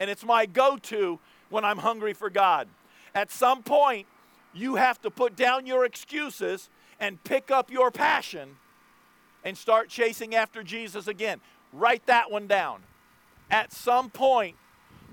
And 0.00 0.10
it's 0.10 0.24
my 0.24 0.46
go 0.46 0.76
to 0.76 1.20
when 1.52 1.64
I'm 1.64 1.78
hungry 1.78 2.14
for 2.14 2.30
God. 2.30 2.66
At 3.14 3.30
some 3.30 3.62
point, 3.62 4.06
you 4.54 4.76
have 4.76 5.00
to 5.02 5.10
put 5.10 5.36
down 5.36 5.66
your 5.66 5.84
excuses 5.84 6.70
and 6.98 7.22
pick 7.24 7.50
up 7.50 7.70
your 7.70 7.90
passion 7.90 8.56
and 9.44 9.56
start 9.56 9.88
chasing 9.88 10.34
after 10.34 10.62
Jesus 10.62 11.06
again. 11.06 11.40
Write 11.72 12.06
that 12.06 12.30
one 12.30 12.46
down. 12.46 12.82
At 13.50 13.72
some 13.72 14.08
point, 14.08 14.56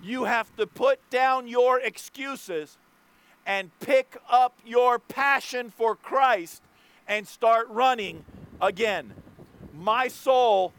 you 0.02 0.24
have 0.24 0.56
to 0.56 0.66
put 0.66 1.00
down 1.10 1.48
your 1.48 1.80
excuses 1.80 2.78
and 3.46 3.72
pick 3.80 4.18
up 4.30 4.60
your 4.66 5.00
passion 5.00 5.70
for 5.70 5.96
Christ 5.96 6.62
and 7.08 7.28
start 7.28 7.68
running 7.70 8.24
again. 8.62 9.14
My 9.74 10.08
soul 10.08 10.74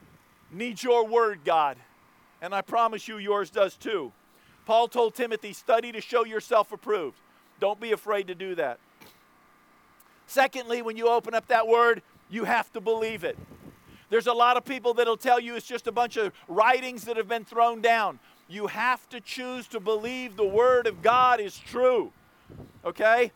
needs 0.50 0.82
your 0.82 1.06
word, 1.06 1.40
God, 1.44 1.76
and 2.40 2.54
I 2.54 2.62
promise 2.62 3.08
you 3.08 3.18
yours 3.18 3.50
does 3.50 3.76
too. 3.76 4.12
Paul 4.70 4.86
told 4.86 5.16
Timothy, 5.16 5.52
study 5.52 5.90
to 5.90 6.00
show 6.00 6.24
yourself 6.24 6.70
approved. 6.70 7.18
Don't 7.58 7.80
be 7.80 7.90
afraid 7.90 8.28
to 8.28 8.36
do 8.36 8.54
that. 8.54 8.78
Secondly, 10.28 10.80
when 10.80 10.96
you 10.96 11.08
open 11.08 11.34
up 11.34 11.48
that 11.48 11.66
word, 11.66 12.02
you 12.30 12.44
have 12.44 12.72
to 12.74 12.80
believe 12.80 13.24
it. 13.24 13.36
There's 14.10 14.28
a 14.28 14.32
lot 14.32 14.56
of 14.56 14.64
people 14.64 14.94
that'll 14.94 15.16
tell 15.16 15.40
you 15.40 15.56
it's 15.56 15.66
just 15.66 15.88
a 15.88 15.92
bunch 15.92 16.16
of 16.16 16.32
writings 16.46 17.02
that 17.06 17.16
have 17.16 17.26
been 17.26 17.44
thrown 17.44 17.80
down. 17.80 18.20
You 18.48 18.68
have 18.68 19.08
to 19.08 19.20
choose 19.20 19.66
to 19.66 19.80
believe 19.80 20.36
the 20.36 20.46
word 20.46 20.86
of 20.86 21.02
God 21.02 21.40
is 21.40 21.58
true. 21.58 22.12
Okay? 22.84 23.32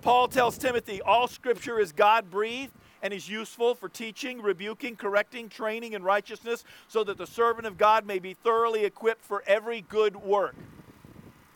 Paul 0.00 0.26
tells 0.26 0.56
Timothy, 0.56 1.02
all 1.02 1.28
scripture 1.28 1.80
is 1.80 1.92
God 1.92 2.30
breathed 2.30 2.72
and 3.02 3.12
is 3.12 3.28
useful 3.28 3.74
for 3.74 3.88
teaching, 3.88 4.40
rebuking, 4.40 4.96
correcting, 4.96 5.48
training 5.48 5.92
in 5.92 6.02
righteousness, 6.02 6.64
so 6.88 7.04
that 7.04 7.18
the 7.18 7.26
servant 7.26 7.66
of 7.66 7.76
God 7.76 8.06
may 8.06 8.18
be 8.18 8.34
thoroughly 8.34 8.84
equipped 8.84 9.24
for 9.24 9.42
every 9.46 9.82
good 9.82 10.16
work. 10.16 10.54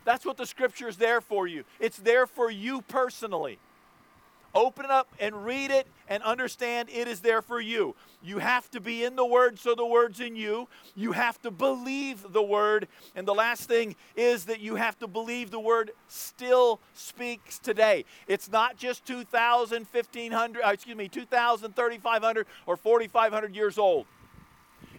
That's 0.05 0.25
what 0.25 0.37
the 0.37 0.47
scripture 0.47 0.89
is 0.89 0.97
there 0.97 1.21
for 1.21 1.47
you. 1.47 1.65
It's 1.81 1.97
there 1.97 2.27
for 2.27 2.51
you 2.51 2.83
personally. 2.83 3.59
Open 4.57 4.87
it 4.87 4.91
up 4.91 5.09
and 5.21 5.45
read 5.45 5.71
it 5.71 5.87
and 6.09 6.23
understand 6.23 6.89
it 6.91 7.07
is 7.07 7.21
there 7.21 7.43
for 7.43 7.61
you. 7.61 7.95
You 8.23 8.39
have 8.39 8.71
to 8.71 8.81
be 8.81 9.05
in 9.05 9.15
the 9.15 9.25
Word 9.25 9.59
so 9.59 9.75
the 9.75 9.85
Word's 9.85 10.19
in 10.19 10.35
you. 10.35 10.67
You 10.95 11.13
have 11.13 11.41
to 11.43 11.51
believe 11.51 12.33
the 12.33 12.43
Word. 12.43 12.89
And 13.15 13.29
the 13.29 13.35
last 13.35 13.69
thing 13.69 13.97
is 14.17 14.47
that 14.47 14.61
you 14.61 14.77
have 14.77 14.99
to 15.01 15.07
believe 15.07 15.51
the 15.51 15.61
Word 15.61 15.91
still 16.09 16.81
speaks 16.95 17.59
today. 17.59 18.07
It's 18.29 18.51
not 18.51 18.79
just 18.79 19.05
2,000, 19.05 19.87
1,500, 19.93 20.63
uh, 20.63 20.71
excuse 20.71 20.97
me, 20.97 21.09
2,000, 21.09 21.77
3,500, 21.77 22.47
or 22.65 22.77
4,500 22.79 23.55
years 23.55 23.77
old. 23.77 24.07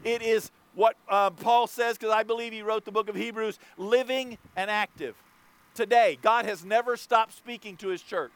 It 0.04 0.22
is 0.22 0.52
what 0.76 0.96
uh, 1.10 1.32
Paul 1.32 1.66
says, 1.66 1.98
because 1.98 2.14
I 2.14 2.22
believe 2.22 2.54
he 2.54 2.62
wrote 2.62 2.86
the 2.86 2.92
book 2.92 3.10
of 3.10 3.16
Hebrews, 3.16 3.58
living 3.78 4.38
and 4.56 4.70
active. 4.70 5.16
Today, 5.74 6.20
God 6.22 6.46
has 6.46 6.64
never 6.64 6.96
stopped 6.96 7.36
speaking 7.36 7.76
to 7.78 7.88
his 7.88 8.04
church. 8.04 8.32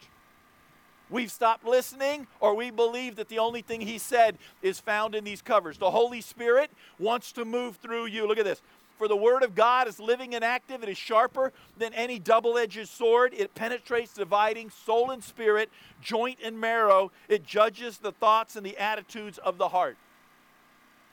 We've 1.12 1.30
stopped 1.30 1.66
listening, 1.66 2.26
or 2.40 2.54
we 2.54 2.70
believe 2.70 3.16
that 3.16 3.28
the 3.28 3.38
only 3.38 3.60
thing 3.60 3.82
He 3.82 3.98
said 3.98 4.38
is 4.62 4.80
found 4.80 5.14
in 5.14 5.24
these 5.24 5.42
covers. 5.42 5.76
The 5.76 5.90
Holy 5.90 6.22
Spirit 6.22 6.70
wants 6.98 7.32
to 7.32 7.44
move 7.44 7.76
through 7.76 8.06
you. 8.06 8.26
Look 8.26 8.38
at 8.38 8.46
this. 8.46 8.62
For 8.96 9.08
the 9.08 9.16
Word 9.16 9.42
of 9.42 9.54
God 9.54 9.88
is 9.88 10.00
living 10.00 10.34
and 10.34 10.42
active. 10.42 10.82
It 10.82 10.88
is 10.88 10.96
sharper 10.96 11.52
than 11.76 11.92
any 11.92 12.18
double 12.18 12.56
edged 12.56 12.88
sword. 12.88 13.34
It 13.36 13.54
penetrates, 13.54 14.14
dividing 14.14 14.70
soul 14.70 15.10
and 15.10 15.22
spirit, 15.22 15.70
joint 16.00 16.38
and 16.42 16.58
marrow. 16.58 17.12
It 17.28 17.44
judges 17.44 17.98
the 17.98 18.12
thoughts 18.12 18.56
and 18.56 18.64
the 18.64 18.78
attitudes 18.78 19.36
of 19.36 19.58
the 19.58 19.68
heart. 19.68 19.98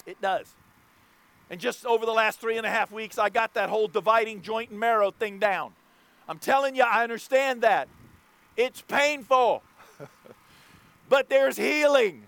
It 0.05 0.21
does. 0.21 0.55
And 1.49 1.59
just 1.59 1.85
over 1.85 2.05
the 2.05 2.13
last 2.13 2.39
three 2.39 2.57
and 2.57 2.65
a 2.65 2.69
half 2.69 2.91
weeks, 2.91 3.17
I 3.17 3.29
got 3.29 3.53
that 3.55 3.69
whole 3.69 3.89
dividing 3.89 4.43
joint 4.43 4.69
and 4.69 4.79
marrow 4.79 5.11
thing 5.11 5.39
down. 5.39 5.73
I'm 6.29 6.39
telling 6.39 6.75
you, 6.75 6.83
I 6.83 7.03
understand 7.03 7.63
that. 7.63 7.89
It's 8.55 8.81
painful 8.81 9.63
but 11.09 11.29
there's 11.29 11.57
healing. 11.57 12.23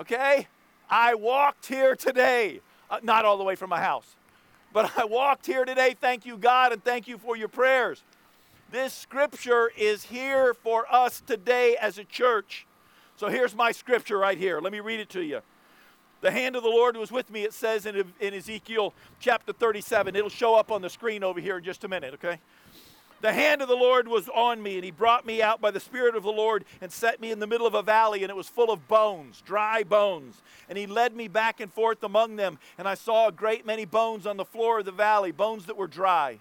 Okay? 0.00 0.46
I 0.90 1.14
walked 1.14 1.66
here 1.66 1.96
today, 1.96 2.60
uh, 2.90 3.00
not 3.02 3.24
all 3.24 3.36
the 3.36 3.44
way 3.44 3.54
from 3.54 3.70
my 3.70 3.80
house, 3.80 4.16
but 4.72 4.90
I 4.98 5.04
walked 5.04 5.46
here 5.46 5.64
today. 5.64 5.94
Thank 5.98 6.24
you, 6.24 6.36
God, 6.36 6.72
and 6.72 6.82
thank 6.82 7.08
you 7.08 7.18
for 7.18 7.36
your 7.36 7.48
prayers. 7.48 8.02
This 8.70 8.92
scripture 8.92 9.70
is 9.76 10.04
here 10.04 10.52
for 10.52 10.84
us 10.92 11.22
today 11.26 11.76
as 11.80 11.98
a 11.98 12.04
church. 12.04 12.66
So 13.16 13.28
here's 13.28 13.54
my 13.54 13.72
scripture 13.72 14.18
right 14.18 14.38
here. 14.38 14.60
Let 14.60 14.72
me 14.72 14.80
read 14.80 15.00
it 15.00 15.08
to 15.10 15.22
you. 15.22 15.40
The 16.20 16.30
hand 16.30 16.56
of 16.56 16.62
the 16.62 16.68
Lord 16.68 16.96
was 16.96 17.12
with 17.12 17.30
me, 17.30 17.44
it 17.44 17.52
says 17.52 17.86
in, 17.86 18.12
in 18.20 18.34
Ezekiel 18.34 18.92
chapter 19.20 19.52
37. 19.52 20.16
It'll 20.16 20.28
show 20.28 20.54
up 20.54 20.72
on 20.72 20.82
the 20.82 20.90
screen 20.90 21.22
over 21.22 21.40
here 21.40 21.58
in 21.58 21.64
just 21.64 21.84
a 21.84 21.88
minute, 21.88 22.14
okay? 22.14 22.40
The 23.20 23.32
hand 23.32 23.62
of 23.62 23.68
the 23.68 23.74
Lord 23.76 24.06
was 24.06 24.28
on 24.28 24.62
me, 24.62 24.76
and 24.76 24.84
he 24.84 24.92
brought 24.92 25.26
me 25.26 25.42
out 25.42 25.60
by 25.60 25.72
the 25.72 25.80
Spirit 25.80 26.14
of 26.14 26.22
the 26.22 26.30
Lord 26.30 26.64
and 26.80 26.92
set 26.92 27.20
me 27.20 27.32
in 27.32 27.40
the 27.40 27.48
middle 27.48 27.66
of 27.66 27.74
a 27.74 27.82
valley, 27.82 28.22
and 28.22 28.30
it 28.30 28.36
was 28.36 28.48
full 28.48 28.70
of 28.70 28.86
bones, 28.86 29.42
dry 29.44 29.82
bones. 29.82 30.40
And 30.68 30.78
he 30.78 30.86
led 30.86 31.16
me 31.16 31.26
back 31.26 31.58
and 31.58 31.72
forth 31.72 32.02
among 32.04 32.36
them, 32.36 32.58
and 32.76 32.86
I 32.86 32.94
saw 32.94 33.28
a 33.28 33.32
great 33.32 33.66
many 33.66 33.84
bones 33.84 34.24
on 34.24 34.36
the 34.36 34.44
floor 34.44 34.78
of 34.78 34.84
the 34.84 34.92
valley, 34.92 35.32
bones 35.32 35.66
that 35.66 35.76
were 35.76 35.88
dry. 35.88 36.38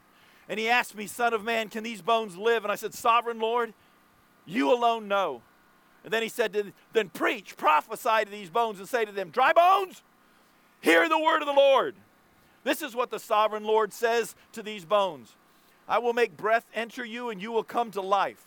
And 0.47 0.59
he 0.59 0.69
asked 0.69 0.95
me, 0.95 1.07
Son 1.07 1.33
of 1.33 1.43
man, 1.43 1.69
can 1.69 1.83
these 1.83 2.01
bones 2.01 2.37
live? 2.37 2.63
And 2.63 2.71
I 2.71 2.75
said, 2.75 2.93
Sovereign 2.93 3.39
Lord, 3.39 3.73
you 4.45 4.71
alone 4.71 5.07
know. 5.07 5.41
And 6.03 6.13
then 6.13 6.21
he 6.21 6.29
said, 6.29 6.73
Then 6.93 7.09
preach, 7.09 7.57
prophesy 7.57 8.25
to 8.25 8.31
these 8.31 8.51
bones, 8.51 8.79
and 8.79 8.87
say 8.87 9.03
to 9.03 9.11
them, 9.11 9.31
Dry 9.31 9.51
bones, 9.51 10.03
hear 10.79 11.09
the 11.09 11.19
word 11.19 11.41
of 11.41 11.47
the 11.47 11.53
Lord. 11.53 11.95
This 12.63 12.81
is 12.81 12.95
what 12.95 13.09
the 13.09 13.19
sovereign 13.19 13.63
Lord 13.63 13.93
says 13.93 14.35
to 14.51 14.61
these 14.61 14.85
bones. 14.85 15.35
I 15.87 15.99
will 15.99 16.13
make 16.13 16.35
breath 16.35 16.65
enter 16.73 17.05
you, 17.05 17.29
and 17.29 17.41
you 17.41 17.51
will 17.51 17.63
come 17.63 17.91
to 17.91 18.01
life. 18.01 18.43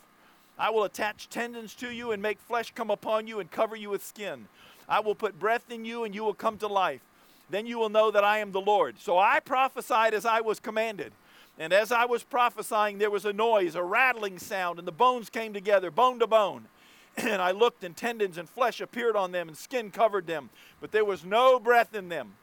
I 0.59 0.69
will 0.69 0.83
attach 0.83 1.29
tendons 1.29 1.73
to 1.75 1.89
you 1.89 2.11
and 2.11 2.21
make 2.21 2.39
flesh 2.39 2.71
come 2.75 2.91
upon 2.91 3.25
you 3.27 3.39
and 3.39 3.49
cover 3.49 3.75
you 3.75 3.89
with 3.89 4.05
skin. 4.05 4.47
I 4.87 4.99
will 4.99 5.15
put 5.15 5.39
breath 5.39 5.71
in 5.71 5.85
you, 5.85 6.03
and 6.03 6.13
you 6.13 6.23
will 6.23 6.33
come 6.33 6.57
to 6.59 6.67
life. 6.67 7.01
Then 7.49 7.65
you 7.65 7.79
will 7.79 7.89
know 7.89 8.11
that 8.11 8.23
I 8.23 8.37
am 8.37 8.51
the 8.51 8.61
Lord. 8.61 8.99
So 8.99 9.17
I 9.17 9.39
prophesied 9.39 10.13
as 10.13 10.25
I 10.25 10.41
was 10.41 10.59
commanded. 10.59 11.13
And 11.57 11.73
as 11.73 11.91
I 11.91 12.05
was 12.05 12.23
prophesying, 12.23 12.97
there 12.97 13.11
was 13.11 13.25
a 13.25 13.33
noise, 13.33 13.75
a 13.75 13.83
rattling 13.83 14.39
sound, 14.39 14.79
and 14.79 14.87
the 14.87 14.91
bones 14.91 15.29
came 15.29 15.53
together, 15.53 15.91
bone 15.91 16.19
to 16.19 16.27
bone. 16.27 16.65
And 17.17 17.41
I 17.41 17.51
looked, 17.51 17.83
and 17.83 17.95
tendons 17.95 18.37
and 18.37 18.49
flesh 18.49 18.79
appeared 18.79 19.17
on 19.17 19.33
them, 19.33 19.49
and 19.49 19.57
skin 19.57 19.91
covered 19.91 20.27
them, 20.27 20.49
but 20.79 20.93
there 20.93 21.03
was 21.03 21.25
no 21.25 21.59
breath 21.59 21.93
in 21.93 22.07
them. 22.07 22.33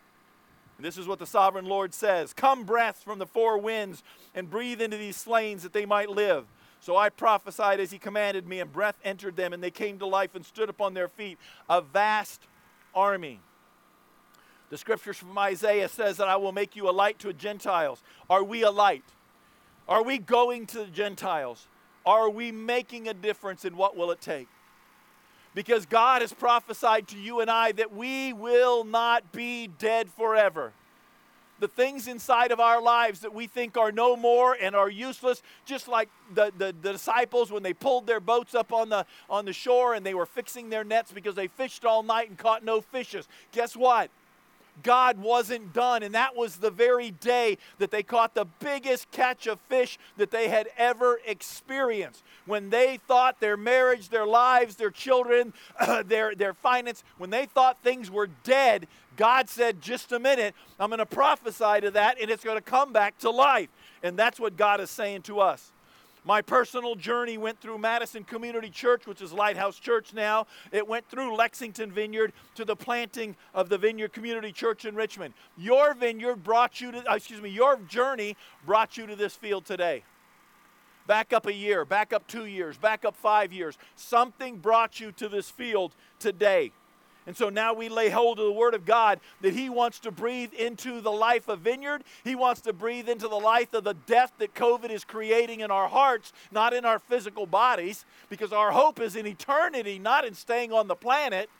And 0.78 0.86
this 0.86 0.96
is 0.96 1.08
what 1.08 1.18
the 1.18 1.26
sovereign 1.26 1.66
Lord 1.66 1.92
says 1.92 2.32
Come, 2.32 2.64
breath 2.64 3.02
from 3.04 3.18
the 3.18 3.26
four 3.26 3.58
winds, 3.58 4.02
and 4.34 4.48
breathe 4.48 4.80
into 4.80 4.96
these 4.96 5.16
slain 5.16 5.58
that 5.58 5.72
they 5.72 5.84
might 5.84 6.08
live. 6.08 6.46
So 6.80 6.96
I 6.96 7.08
prophesied 7.08 7.80
as 7.80 7.90
he 7.90 7.98
commanded 7.98 8.46
me, 8.46 8.60
and 8.60 8.72
breath 8.72 8.94
entered 9.04 9.34
them, 9.36 9.52
and 9.52 9.62
they 9.62 9.72
came 9.72 9.98
to 9.98 10.06
life 10.06 10.34
and 10.36 10.46
stood 10.46 10.68
upon 10.68 10.94
their 10.94 11.08
feet, 11.08 11.36
a 11.68 11.80
vast 11.80 12.40
army. 12.94 13.40
The 14.70 14.78
scriptures 14.78 15.16
from 15.16 15.36
Isaiah 15.36 15.88
says 15.88 16.18
that 16.18 16.28
I 16.28 16.36
will 16.36 16.52
make 16.52 16.76
you 16.76 16.88
a 16.88 16.92
light 16.92 17.18
to 17.20 17.28
the 17.28 17.32
Gentiles. 17.32 18.00
Are 18.30 18.44
we 18.44 18.62
a 18.62 18.70
light? 18.70 19.04
Are 19.88 20.04
we 20.04 20.18
going 20.18 20.66
to 20.66 20.78
the 20.80 20.90
Gentiles? 20.90 21.66
Are 22.06 22.30
we 22.30 22.52
making 22.52 23.08
a 23.08 23.14
difference 23.14 23.64
in 23.64 23.76
what 23.76 23.96
will 23.96 24.10
it 24.12 24.20
take? 24.20 24.48
Because 25.58 25.86
God 25.86 26.22
has 26.22 26.32
prophesied 26.32 27.08
to 27.08 27.18
you 27.18 27.40
and 27.40 27.50
I 27.50 27.72
that 27.72 27.92
we 27.92 28.32
will 28.32 28.84
not 28.84 29.32
be 29.32 29.66
dead 29.66 30.08
forever. 30.08 30.72
The 31.58 31.66
things 31.66 32.06
inside 32.06 32.52
of 32.52 32.60
our 32.60 32.80
lives 32.80 33.18
that 33.22 33.34
we 33.34 33.48
think 33.48 33.76
are 33.76 33.90
no 33.90 34.14
more 34.14 34.56
and 34.60 34.76
are 34.76 34.88
useless, 34.88 35.42
just 35.64 35.88
like 35.88 36.10
the, 36.32 36.52
the, 36.56 36.72
the, 36.80 36.92
disciples 36.92 37.50
when 37.50 37.64
they 37.64 37.72
pulled 37.72 38.06
their 38.06 38.20
boats 38.20 38.54
up 38.54 38.72
on 38.72 38.88
the, 38.88 39.04
on 39.28 39.46
the 39.46 39.52
shore 39.52 39.94
and 39.94 40.06
they 40.06 40.14
were 40.14 40.26
fixing 40.26 40.70
their 40.70 40.84
nets 40.84 41.10
because 41.10 41.34
they 41.34 41.48
fished 41.48 41.84
all 41.84 42.04
night 42.04 42.28
and 42.28 42.38
caught 42.38 42.64
no 42.64 42.80
fishes. 42.80 43.26
Guess 43.50 43.74
what? 43.74 44.12
God 44.82 45.18
wasn't 45.18 45.72
done. 45.72 46.02
And 46.02 46.14
that 46.14 46.36
was 46.36 46.56
the 46.56 46.70
very 46.70 47.10
day 47.10 47.58
that 47.78 47.90
they 47.90 48.02
caught 48.02 48.34
the 48.34 48.46
biggest 48.60 49.10
catch 49.10 49.46
of 49.46 49.58
fish 49.68 49.98
that 50.16 50.30
they 50.30 50.48
had 50.48 50.68
ever 50.76 51.20
experienced. 51.26 52.22
When 52.46 52.70
they 52.70 52.98
thought 53.06 53.40
their 53.40 53.56
marriage, 53.56 54.08
their 54.08 54.26
lives, 54.26 54.76
their 54.76 54.90
children, 54.90 55.52
their, 56.04 56.34
their 56.34 56.54
finance, 56.54 57.04
when 57.18 57.30
they 57.30 57.46
thought 57.46 57.82
things 57.82 58.10
were 58.10 58.28
dead, 58.44 58.86
God 59.16 59.48
said, 59.48 59.82
just 59.82 60.12
a 60.12 60.18
minute, 60.18 60.54
I'm 60.78 60.90
going 60.90 60.98
to 60.98 61.06
prophesy 61.06 61.80
to 61.80 61.90
that 61.92 62.20
and 62.20 62.30
it's 62.30 62.44
going 62.44 62.56
to 62.56 62.62
come 62.62 62.92
back 62.92 63.18
to 63.18 63.30
life. 63.30 63.68
And 64.02 64.16
that's 64.16 64.38
what 64.38 64.56
God 64.56 64.80
is 64.80 64.90
saying 64.90 65.22
to 65.22 65.40
us. 65.40 65.72
My 66.28 66.42
personal 66.42 66.94
journey 66.94 67.38
went 67.38 67.58
through 67.58 67.78
Madison 67.78 68.22
Community 68.22 68.68
Church, 68.68 69.06
which 69.06 69.22
is 69.22 69.32
Lighthouse 69.32 69.78
Church 69.78 70.12
now. 70.12 70.46
It 70.72 70.86
went 70.86 71.08
through 71.08 71.34
Lexington 71.34 71.90
Vineyard 71.90 72.34
to 72.54 72.66
the 72.66 72.76
planting 72.76 73.34
of 73.54 73.70
the 73.70 73.78
Vineyard 73.78 74.12
Community 74.12 74.52
Church 74.52 74.84
in 74.84 74.94
Richmond. 74.94 75.32
Your 75.56 75.94
vineyard 75.94 76.44
brought 76.44 76.82
you 76.82 76.92
to, 76.92 77.10
uh, 77.10 77.14
excuse 77.14 77.40
me, 77.40 77.48
your 77.48 77.78
journey 77.88 78.36
brought 78.66 78.98
you 78.98 79.06
to 79.06 79.16
this 79.16 79.36
field 79.36 79.64
today. 79.64 80.04
Back 81.06 81.32
up 81.32 81.46
a 81.46 81.54
year, 81.54 81.86
back 81.86 82.12
up 82.12 82.26
two 82.26 82.44
years, 82.44 82.76
back 82.76 83.06
up 83.06 83.16
five 83.16 83.50
years. 83.50 83.78
Something 83.96 84.58
brought 84.58 85.00
you 85.00 85.12
to 85.12 85.30
this 85.30 85.48
field 85.48 85.94
today. 86.18 86.72
And 87.28 87.36
so 87.36 87.50
now 87.50 87.74
we 87.74 87.90
lay 87.90 88.08
hold 88.08 88.38
of 88.38 88.46
the 88.46 88.52
Word 88.52 88.72
of 88.72 88.86
God 88.86 89.20
that 89.42 89.52
He 89.52 89.68
wants 89.68 89.98
to 89.98 90.10
breathe 90.10 90.54
into 90.54 91.02
the 91.02 91.12
life 91.12 91.46
of 91.46 91.60
Vineyard. 91.60 92.02
He 92.24 92.34
wants 92.34 92.62
to 92.62 92.72
breathe 92.72 93.06
into 93.06 93.28
the 93.28 93.36
life 93.36 93.74
of 93.74 93.84
the 93.84 93.92
death 93.92 94.32
that 94.38 94.54
COVID 94.54 94.88
is 94.88 95.04
creating 95.04 95.60
in 95.60 95.70
our 95.70 95.88
hearts, 95.88 96.32
not 96.50 96.72
in 96.72 96.86
our 96.86 96.98
physical 96.98 97.44
bodies, 97.44 98.06
because 98.30 98.50
our 98.50 98.70
hope 98.70 98.98
is 98.98 99.14
in 99.14 99.26
eternity, 99.26 99.98
not 99.98 100.24
in 100.24 100.32
staying 100.32 100.72
on 100.72 100.88
the 100.88 100.94
planet. 100.94 101.50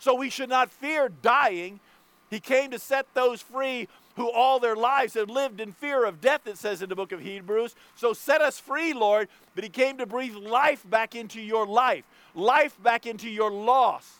So 0.00 0.14
we 0.14 0.28
should 0.28 0.50
not 0.50 0.70
fear 0.70 1.08
dying. 1.08 1.80
He 2.28 2.38
came 2.38 2.70
to 2.70 2.78
set 2.78 3.06
those 3.14 3.40
free 3.40 3.88
who 4.16 4.30
all 4.30 4.60
their 4.60 4.76
lives 4.76 5.14
have 5.14 5.30
lived 5.30 5.62
in 5.62 5.72
fear 5.72 6.04
of 6.04 6.20
death, 6.20 6.46
it 6.46 6.58
says 6.58 6.82
in 6.82 6.90
the 6.90 6.94
book 6.94 7.12
of 7.12 7.20
Hebrews. 7.20 7.74
So 7.96 8.12
set 8.12 8.42
us 8.42 8.60
free, 8.60 8.92
Lord. 8.92 9.28
But 9.54 9.64
He 9.64 9.70
came 9.70 9.96
to 9.96 10.04
breathe 10.04 10.34
life 10.34 10.84
back 10.90 11.14
into 11.14 11.40
your 11.40 11.66
life, 11.66 12.04
life 12.34 12.76
back 12.82 13.06
into 13.06 13.30
your 13.30 13.50
loss. 13.50 14.19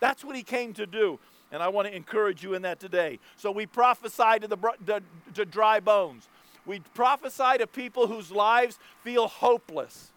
That's 0.00 0.24
what 0.24 0.36
he 0.36 0.42
came 0.42 0.72
to 0.74 0.86
do. 0.86 1.18
And 1.50 1.62
I 1.62 1.68
want 1.68 1.88
to 1.88 1.94
encourage 1.94 2.42
you 2.42 2.54
in 2.54 2.62
that 2.62 2.78
today. 2.78 3.18
So 3.36 3.50
we 3.50 3.66
prophesy 3.66 4.40
to 4.40 4.48
the, 4.48 4.56
the 4.84 5.02
to 5.34 5.44
dry 5.44 5.80
bones. 5.80 6.28
We 6.66 6.80
prophesy 6.94 7.58
to 7.58 7.66
people 7.66 8.06
whose 8.06 8.30
lives 8.30 8.78
feel 9.02 9.26
hopeless. 9.26 10.12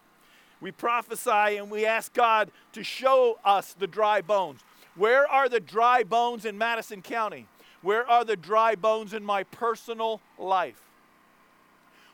We 0.60 0.70
prophesy 0.70 1.56
and 1.56 1.70
we 1.70 1.86
ask 1.86 2.12
God 2.12 2.50
to 2.72 2.84
show 2.84 3.38
us 3.44 3.74
the 3.74 3.86
dry 3.86 4.20
bones. 4.20 4.60
Where 4.94 5.26
are 5.26 5.48
the 5.48 5.60
dry 5.60 6.04
bones 6.04 6.44
in 6.44 6.58
Madison 6.58 7.00
County? 7.00 7.46
Where 7.80 8.08
are 8.08 8.24
the 8.24 8.36
dry 8.36 8.74
bones 8.74 9.14
in 9.14 9.24
my 9.24 9.42
personal 9.44 10.20
life? 10.38 10.80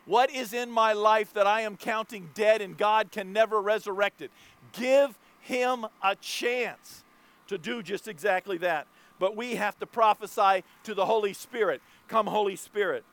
What 0.06 0.30
is 0.30 0.54
in 0.54 0.70
my 0.70 0.94
life 0.94 1.34
that 1.34 1.46
I 1.46 1.62
am 1.62 1.76
counting 1.76 2.30
dead 2.34 2.62
and 2.62 2.78
God 2.78 3.10
can 3.10 3.32
never 3.32 3.60
resurrect 3.60 4.22
it? 4.22 4.30
Give 4.72 5.18
him 5.40 5.84
a 6.02 6.16
chance 6.16 7.04
to 7.48 7.58
do 7.58 7.82
just 7.82 8.08
exactly 8.08 8.58
that. 8.58 8.86
But 9.18 9.36
we 9.36 9.56
have 9.56 9.78
to 9.80 9.86
prophesy 9.86 10.64
to 10.84 10.94
the 10.94 11.06
Holy 11.06 11.32
Spirit. 11.32 11.82
Come, 12.06 12.26
Holy 12.26 12.56
Spirit. 12.56 13.04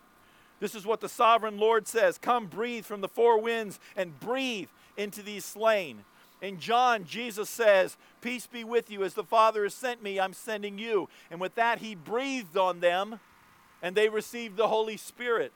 This 0.60 0.76
is 0.76 0.86
what 0.86 1.02
the 1.02 1.10
sovereign 1.10 1.58
Lord 1.58 1.88
says 1.88 2.18
Come, 2.18 2.48
breathe 2.48 2.86
from 2.86 3.02
the 3.02 3.08
four 3.08 3.40
winds 3.42 3.80
and 3.96 4.20
breathe 4.20 4.70
into 4.98 5.22
these 5.22 5.46
slain. 5.46 6.06
In 6.42 6.60
John, 6.60 7.06
Jesus 7.06 7.50
says, 7.50 7.98
Peace 8.22 8.46
be 8.48 8.64
with 8.64 8.92
you. 8.92 9.04
As 9.04 9.14
the 9.14 9.24
Father 9.24 9.64
has 9.64 9.74
sent 9.74 10.04
me, 10.04 10.20
I'm 10.20 10.34
sending 10.34 10.78
you. 10.78 11.10
And 11.32 11.40
with 11.40 11.56
that, 11.56 11.80
he 11.80 11.96
breathed 11.96 12.58
on 12.58 12.80
them 12.82 13.20
and 13.82 13.96
they 13.96 14.10
received 14.10 14.58
the 14.58 14.68
Holy 14.68 14.98
Spirit. 14.98 15.52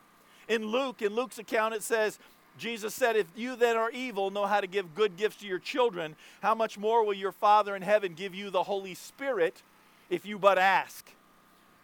In 0.48 0.68
Luke, 0.68 1.02
in 1.02 1.14
Luke's 1.14 1.38
account, 1.38 1.76
it 1.76 1.84
says, 1.84 2.18
Jesus 2.60 2.94
said, 2.94 3.16
If 3.16 3.28
you 3.36 3.56
that 3.56 3.76
are 3.76 3.90
evil 3.90 4.30
know 4.30 4.46
how 4.46 4.62
to 4.62 4.68
give 4.68 4.94
good 4.94 5.18
gifts 5.18 5.38
to 5.38 5.48
your 5.48 5.60
children, 5.60 6.16
how 6.42 6.54
much 6.54 6.78
more 6.78 7.04
will 7.04 7.14
your 7.14 7.32
Father 7.32 7.76
in 7.76 7.82
heaven 7.82 8.14
give 8.14 8.36
you 8.36 8.50
the 8.50 8.64
Holy 8.64 8.94
Spirit 8.94 9.64
if 10.10 10.26
you 10.26 10.38
but 10.38 10.58
ask? 10.58 11.10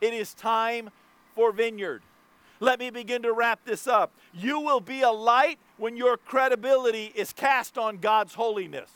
It 0.01 0.13
is 0.13 0.33
time 0.33 0.89
for 1.33 1.51
vineyard. 1.51 2.01
Let 2.59 2.79
me 2.79 2.89
begin 2.89 3.21
to 3.23 3.33
wrap 3.33 3.65
this 3.65 3.87
up. 3.87 4.11
You 4.33 4.59
will 4.59 4.79
be 4.79 5.01
a 5.01 5.11
light 5.11 5.59
when 5.77 5.97
your 5.97 6.17
credibility 6.17 7.11
is 7.15 7.33
cast 7.33 7.77
on 7.77 7.97
God's 7.97 8.33
holiness. 8.33 8.89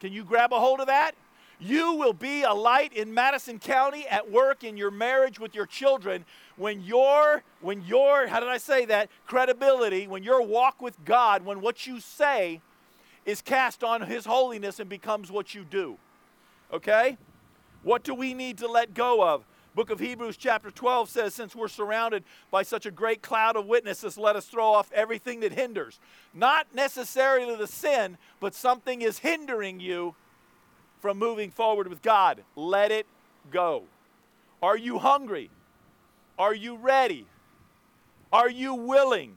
Can 0.00 0.12
you 0.12 0.24
grab 0.24 0.52
a 0.52 0.60
hold 0.60 0.80
of 0.80 0.86
that? 0.86 1.14
You 1.58 1.94
will 1.94 2.12
be 2.12 2.42
a 2.42 2.52
light 2.52 2.92
in 2.92 3.14
Madison 3.14 3.58
County 3.58 4.06
at 4.06 4.30
work 4.30 4.62
in 4.62 4.76
your 4.76 4.90
marriage 4.90 5.40
with 5.40 5.54
your 5.54 5.64
children 5.64 6.24
when 6.56 6.82
your 6.82 7.42
when 7.60 7.82
your 7.82 8.26
how 8.26 8.40
did 8.40 8.48
I 8.48 8.58
say 8.58 8.84
that 8.86 9.08
credibility, 9.26 10.06
when 10.06 10.22
your 10.22 10.42
walk 10.42 10.82
with 10.82 11.02
God, 11.04 11.44
when 11.44 11.62
what 11.62 11.86
you 11.86 11.98
say 12.00 12.60
is 13.24 13.40
cast 13.40 13.82
on 13.82 14.02
his 14.02 14.26
holiness 14.26 14.80
and 14.80 14.88
becomes 14.88 15.30
what 15.30 15.54
you 15.54 15.64
do. 15.64 15.96
Okay? 16.72 17.16
What 17.82 18.04
do 18.04 18.14
we 18.14 18.34
need 18.34 18.58
to 18.58 18.68
let 18.68 18.94
go 18.94 19.26
of? 19.26 19.44
Book 19.74 19.90
of 19.90 20.00
Hebrews 20.00 20.36
chapter 20.36 20.70
12 20.70 21.10
says 21.10 21.34
since 21.34 21.54
we're 21.54 21.68
surrounded 21.68 22.24
by 22.50 22.62
such 22.62 22.86
a 22.86 22.90
great 22.90 23.22
cloud 23.22 23.56
of 23.56 23.66
witnesses, 23.66 24.16
let 24.16 24.34
us 24.34 24.46
throw 24.46 24.64
off 24.64 24.90
everything 24.92 25.40
that 25.40 25.52
hinders. 25.52 26.00
Not 26.32 26.66
necessarily 26.74 27.54
the 27.56 27.66
sin, 27.66 28.16
but 28.40 28.54
something 28.54 29.02
is 29.02 29.18
hindering 29.18 29.80
you 29.80 30.14
from 31.06 31.20
moving 31.20 31.52
forward 31.52 31.86
with 31.86 32.02
God. 32.02 32.42
Let 32.56 32.90
it 32.90 33.06
go. 33.52 33.84
Are 34.60 34.76
you 34.76 34.98
hungry? 34.98 35.50
Are 36.36 36.52
you 36.52 36.74
ready? 36.74 37.26
Are 38.32 38.50
you 38.50 38.74
willing? 38.74 39.36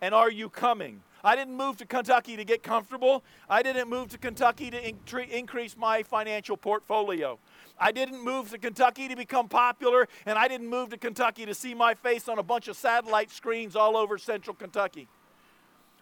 And 0.00 0.14
are 0.14 0.30
you 0.30 0.48
coming? 0.48 1.02
I 1.24 1.34
didn't 1.34 1.56
move 1.56 1.78
to 1.78 1.84
Kentucky 1.84 2.36
to 2.36 2.44
get 2.44 2.62
comfortable. 2.62 3.24
I 3.50 3.60
didn't 3.64 3.88
move 3.90 4.10
to 4.10 4.18
Kentucky 4.18 4.70
to 4.70 4.88
in- 4.88 5.30
increase 5.32 5.76
my 5.76 6.04
financial 6.04 6.56
portfolio. 6.56 7.40
I 7.76 7.90
didn't 7.90 8.22
move 8.24 8.50
to 8.50 8.58
Kentucky 8.58 9.08
to 9.08 9.16
become 9.16 9.48
popular, 9.48 10.06
and 10.26 10.38
I 10.38 10.46
didn't 10.46 10.68
move 10.68 10.90
to 10.90 10.96
Kentucky 10.96 11.44
to 11.44 11.54
see 11.54 11.74
my 11.74 11.94
face 11.94 12.28
on 12.28 12.38
a 12.38 12.44
bunch 12.44 12.68
of 12.68 12.76
satellite 12.76 13.32
screens 13.32 13.74
all 13.74 13.96
over 13.96 14.16
central 14.16 14.54
Kentucky. 14.54 15.08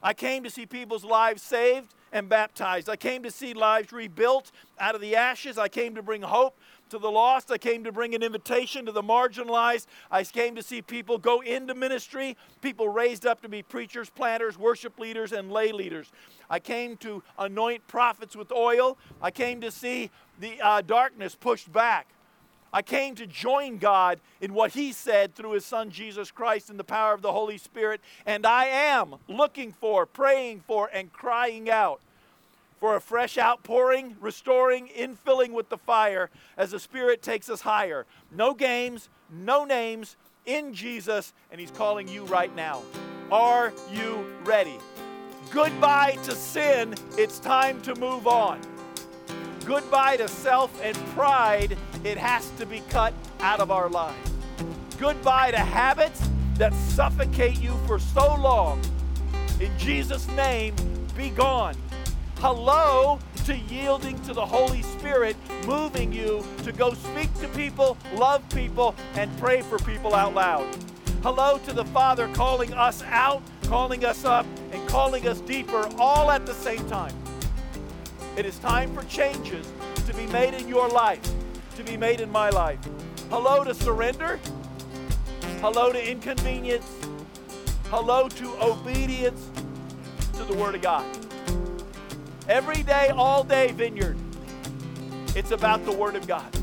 I 0.02 0.12
came 0.12 0.44
to 0.44 0.50
see 0.50 0.66
people's 0.66 1.02
lives 1.02 1.40
saved 1.40 1.94
and 2.12 2.28
baptized. 2.28 2.88
I 2.88 2.96
came 2.96 3.22
to 3.22 3.30
see 3.30 3.54
lives 3.54 3.92
rebuilt 3.92 4.52
out 4.78 4.94
of 4.94 5.00
the 5.00 5.16
ashes. 5.16 5.58
I 5.58 5.68
came 5.68 5.94
to 5.94 6.02
bring 6.02 6.22
hope 6.22 6.58
to 6.90 6.98
the 6.98 7.10
lost. 7.10 7.50
I 7.50 7.58
came 7.58 7.84
to 7.84 7.92
bring 7.92 8.14
an 8.14 8.22
invitation 8.22 8.84
to 8.86 8.92
the 8.92 9.02
marginalized. 9.02 9.86
I 10.10 10.22
came 10.24 10.54
to 10.56 10.62
see 10.62 10.82
people 10.82 11.16
go 11.16 11.40
into 11.40 11.74
ministry, 11.74 12.36
people 12.60 12.88
raised 12.88 13.26
up 13.26 13.40
to 13.42 13.48
be 13.48 13.62
preachers, 13.62 14.10
planters, 14.10 14.58
worship 14.58 14.98
leaders, 14.98 15.32
and 15.32 15.50
lay 15.50 15.72
leaders. 15.72 16.12
I 16.50 16.60
came 16.60 16.98
to 16.98 17.22
anoint 17.38 17.86
prophets 17.88 18.36
with 18.36 18.52
oil. 18.52 18.98
I 19.22 19.30
came 19.30 19.60
to 19.62 19.70
see 19.70 20.10
the 20.38 20.60
uh, 20.60 20.82
darkness 20.82 21.34
pushed 21.34 21.72
back. 21.72 22.08
I 22.72 22.82
came 22.82 23.14
to 23.16 23.26
join 23.26 23.78
God 23.78 24.20
in 24.40 24.54
what 24.54 24.72
He 24.72 24.92
said 24.92 25.34
through 25.34 25.52
His 25.52 25.64
Son 25.64 25.90
Jesus 25.90 26.30
Christ 26.30 26.70
in 26.70 26.76
the 26.76 26.84
power 26.84 27.12
of 27.12 27.22
the 27.22 27.32
Holy 27.32 27.58
Spirit. 27.58 28.00
And 28.24 28.46
I 28.46 28.66
am 28.66 29.16
looking 29.28 29.72
for, 29.72 30.06
praying 30.06 30.62
for, 30.66 30.88
and 30.92 31.12
crying 31.12 31.70
out 31.70 32.00
for 32.80 32.96
a 32.96 33.00
fresh 33.00 33.38
outpouring, 33.38 34.16
restoring, 34.20 34.88
infilling 34.88 35.52
with 35.52 35.68
the 35.68 35.78
fire 35.78 36.30
as 36.56 36.72
the 36.72 36.80
Spirit 36.80 37.22
takes 37.22 37.48
us 37.48 37.60
higher. 37.60 38.06
No 38.32 38.54
games, 38.54 39.08
no 39.30 39.64
names, 39.64 40.16
in 40.46 40.74
Jesus, 40.74 41.32
and 41.50 41.60
He's 41.60 41.70
calling 41.70 42.08
you 42.08 42.24
right 42.24 42.54
now. 42.56 42.82
Are 43.30 43.72
you 43.92 44.26
ready? 44.44 44.78
Goodbye 45.50 46.18
to 46.24 46.32
sin. 46.32 46.94
It's 47.16 47.38
time 47.38 47.80
to 47.82 47.94
move 47.94 48.26
on. 48.26 48.60
Goodbye 49.64 50.16
to 50.16 50.26
self 50.26 50.82
and 50.82 50.96
pride. 51.14 51.76
It 52.02 52.18
has 52.18 52.50
to 52.58 52.66
be 52.66 52.82
cut 52.88 53.14
out 53.40 53.60
of 53.60 53.70
our 53.70 53.88
lives. 53.88 54.30
Goodbye 54.98 55.52
to 55.52 55.58
habits 55.58 56.28
that 56.56 56.74
suffocate 56.74 57.60
you 57.60 57.76
for 57.86 57.98
so 57.98 58.34
long. 58.36 58.82
In 59.60 59.70
Jesus' 59.78 60.26
name, 60.28 60.74
be 61.16 61.30
gone. 61.30 61.76
Hello 62.38 63.20
to 63.44 63.56
yielding 63.56 64.20
to 64.22 64.32
the 64.32 64.44
Holy 64.44 64.82
Spirit, 64.82 65.36
moving 65.64 66.12
you 66.12 66.44
to 66.64 66.72
go 66.72 66.92
speak 66.94 67.32
to 67.40 67.46
people, 67.48 67.96
love 68.14 68.42
people, 68.50 68.96
and 69.14 69.30
pray 69.38 69.62
for 69.62 69.78
people 69.78 70.14
out 70.14 70.34
loud. 70.34 70.66
Hello 71.22 71.58
to 71.58 71.72
the 71.72 71.84
Father 71.86 72.28
calling 72.34 72.74
us 72.74 73.02
out, 73.04 73.42
calling 73.64 74.04
us 74.04 74.24
up, 74.24 74.44
and 74.72 74.88
calling 74.88 75.28
us 75.28 75.40
deeper 75.40 75.88
all 75.98 76.32
at 76.32 76.46
the 76.46 76.54
same 76.54 76.84
time. 76.88 77.14
It 78.34 78.46
is 78.46 78.58
time 78.58 78.94
for 78.94 79.02
changes 79.04 79.70
to 80.06 80.14
be 80.14 80.26
made 80.28 80.54
in 80.54 80.66
your 80.66 80.88
life, 80.88 81.20
to 81.76 81.84
be 81.84 81.98
made 81.98 82.22
in 82.22 82.32
my 82.32 82.48
life. 82.48 82.78
Hello 83.28 83.62
to 83.62 83.74
surrender. 83.74 84.40
Hello 85.60 85.92
to 85.92 86.10
inconvenience. 86.10 86.86
Hello 87.90 88.30
to 88.30 88.62
obedience 88.62 89.50
to 90.34 90.44
the 90.44 90.54
Word 90.54 90.74
of 90.74 90.80
God. 90.80 91.04
Every 92.48 92.82
day, 92.82 93.08
all 93.08 93.44
day, 93.44 93.72
Vineyard, 93.72 94.16
it's 95.36 95.50
about 95.50 95.84
the 95.84 95.92
Word 95.92 96.16
of 96.16 96.26
God. 96.26 96.61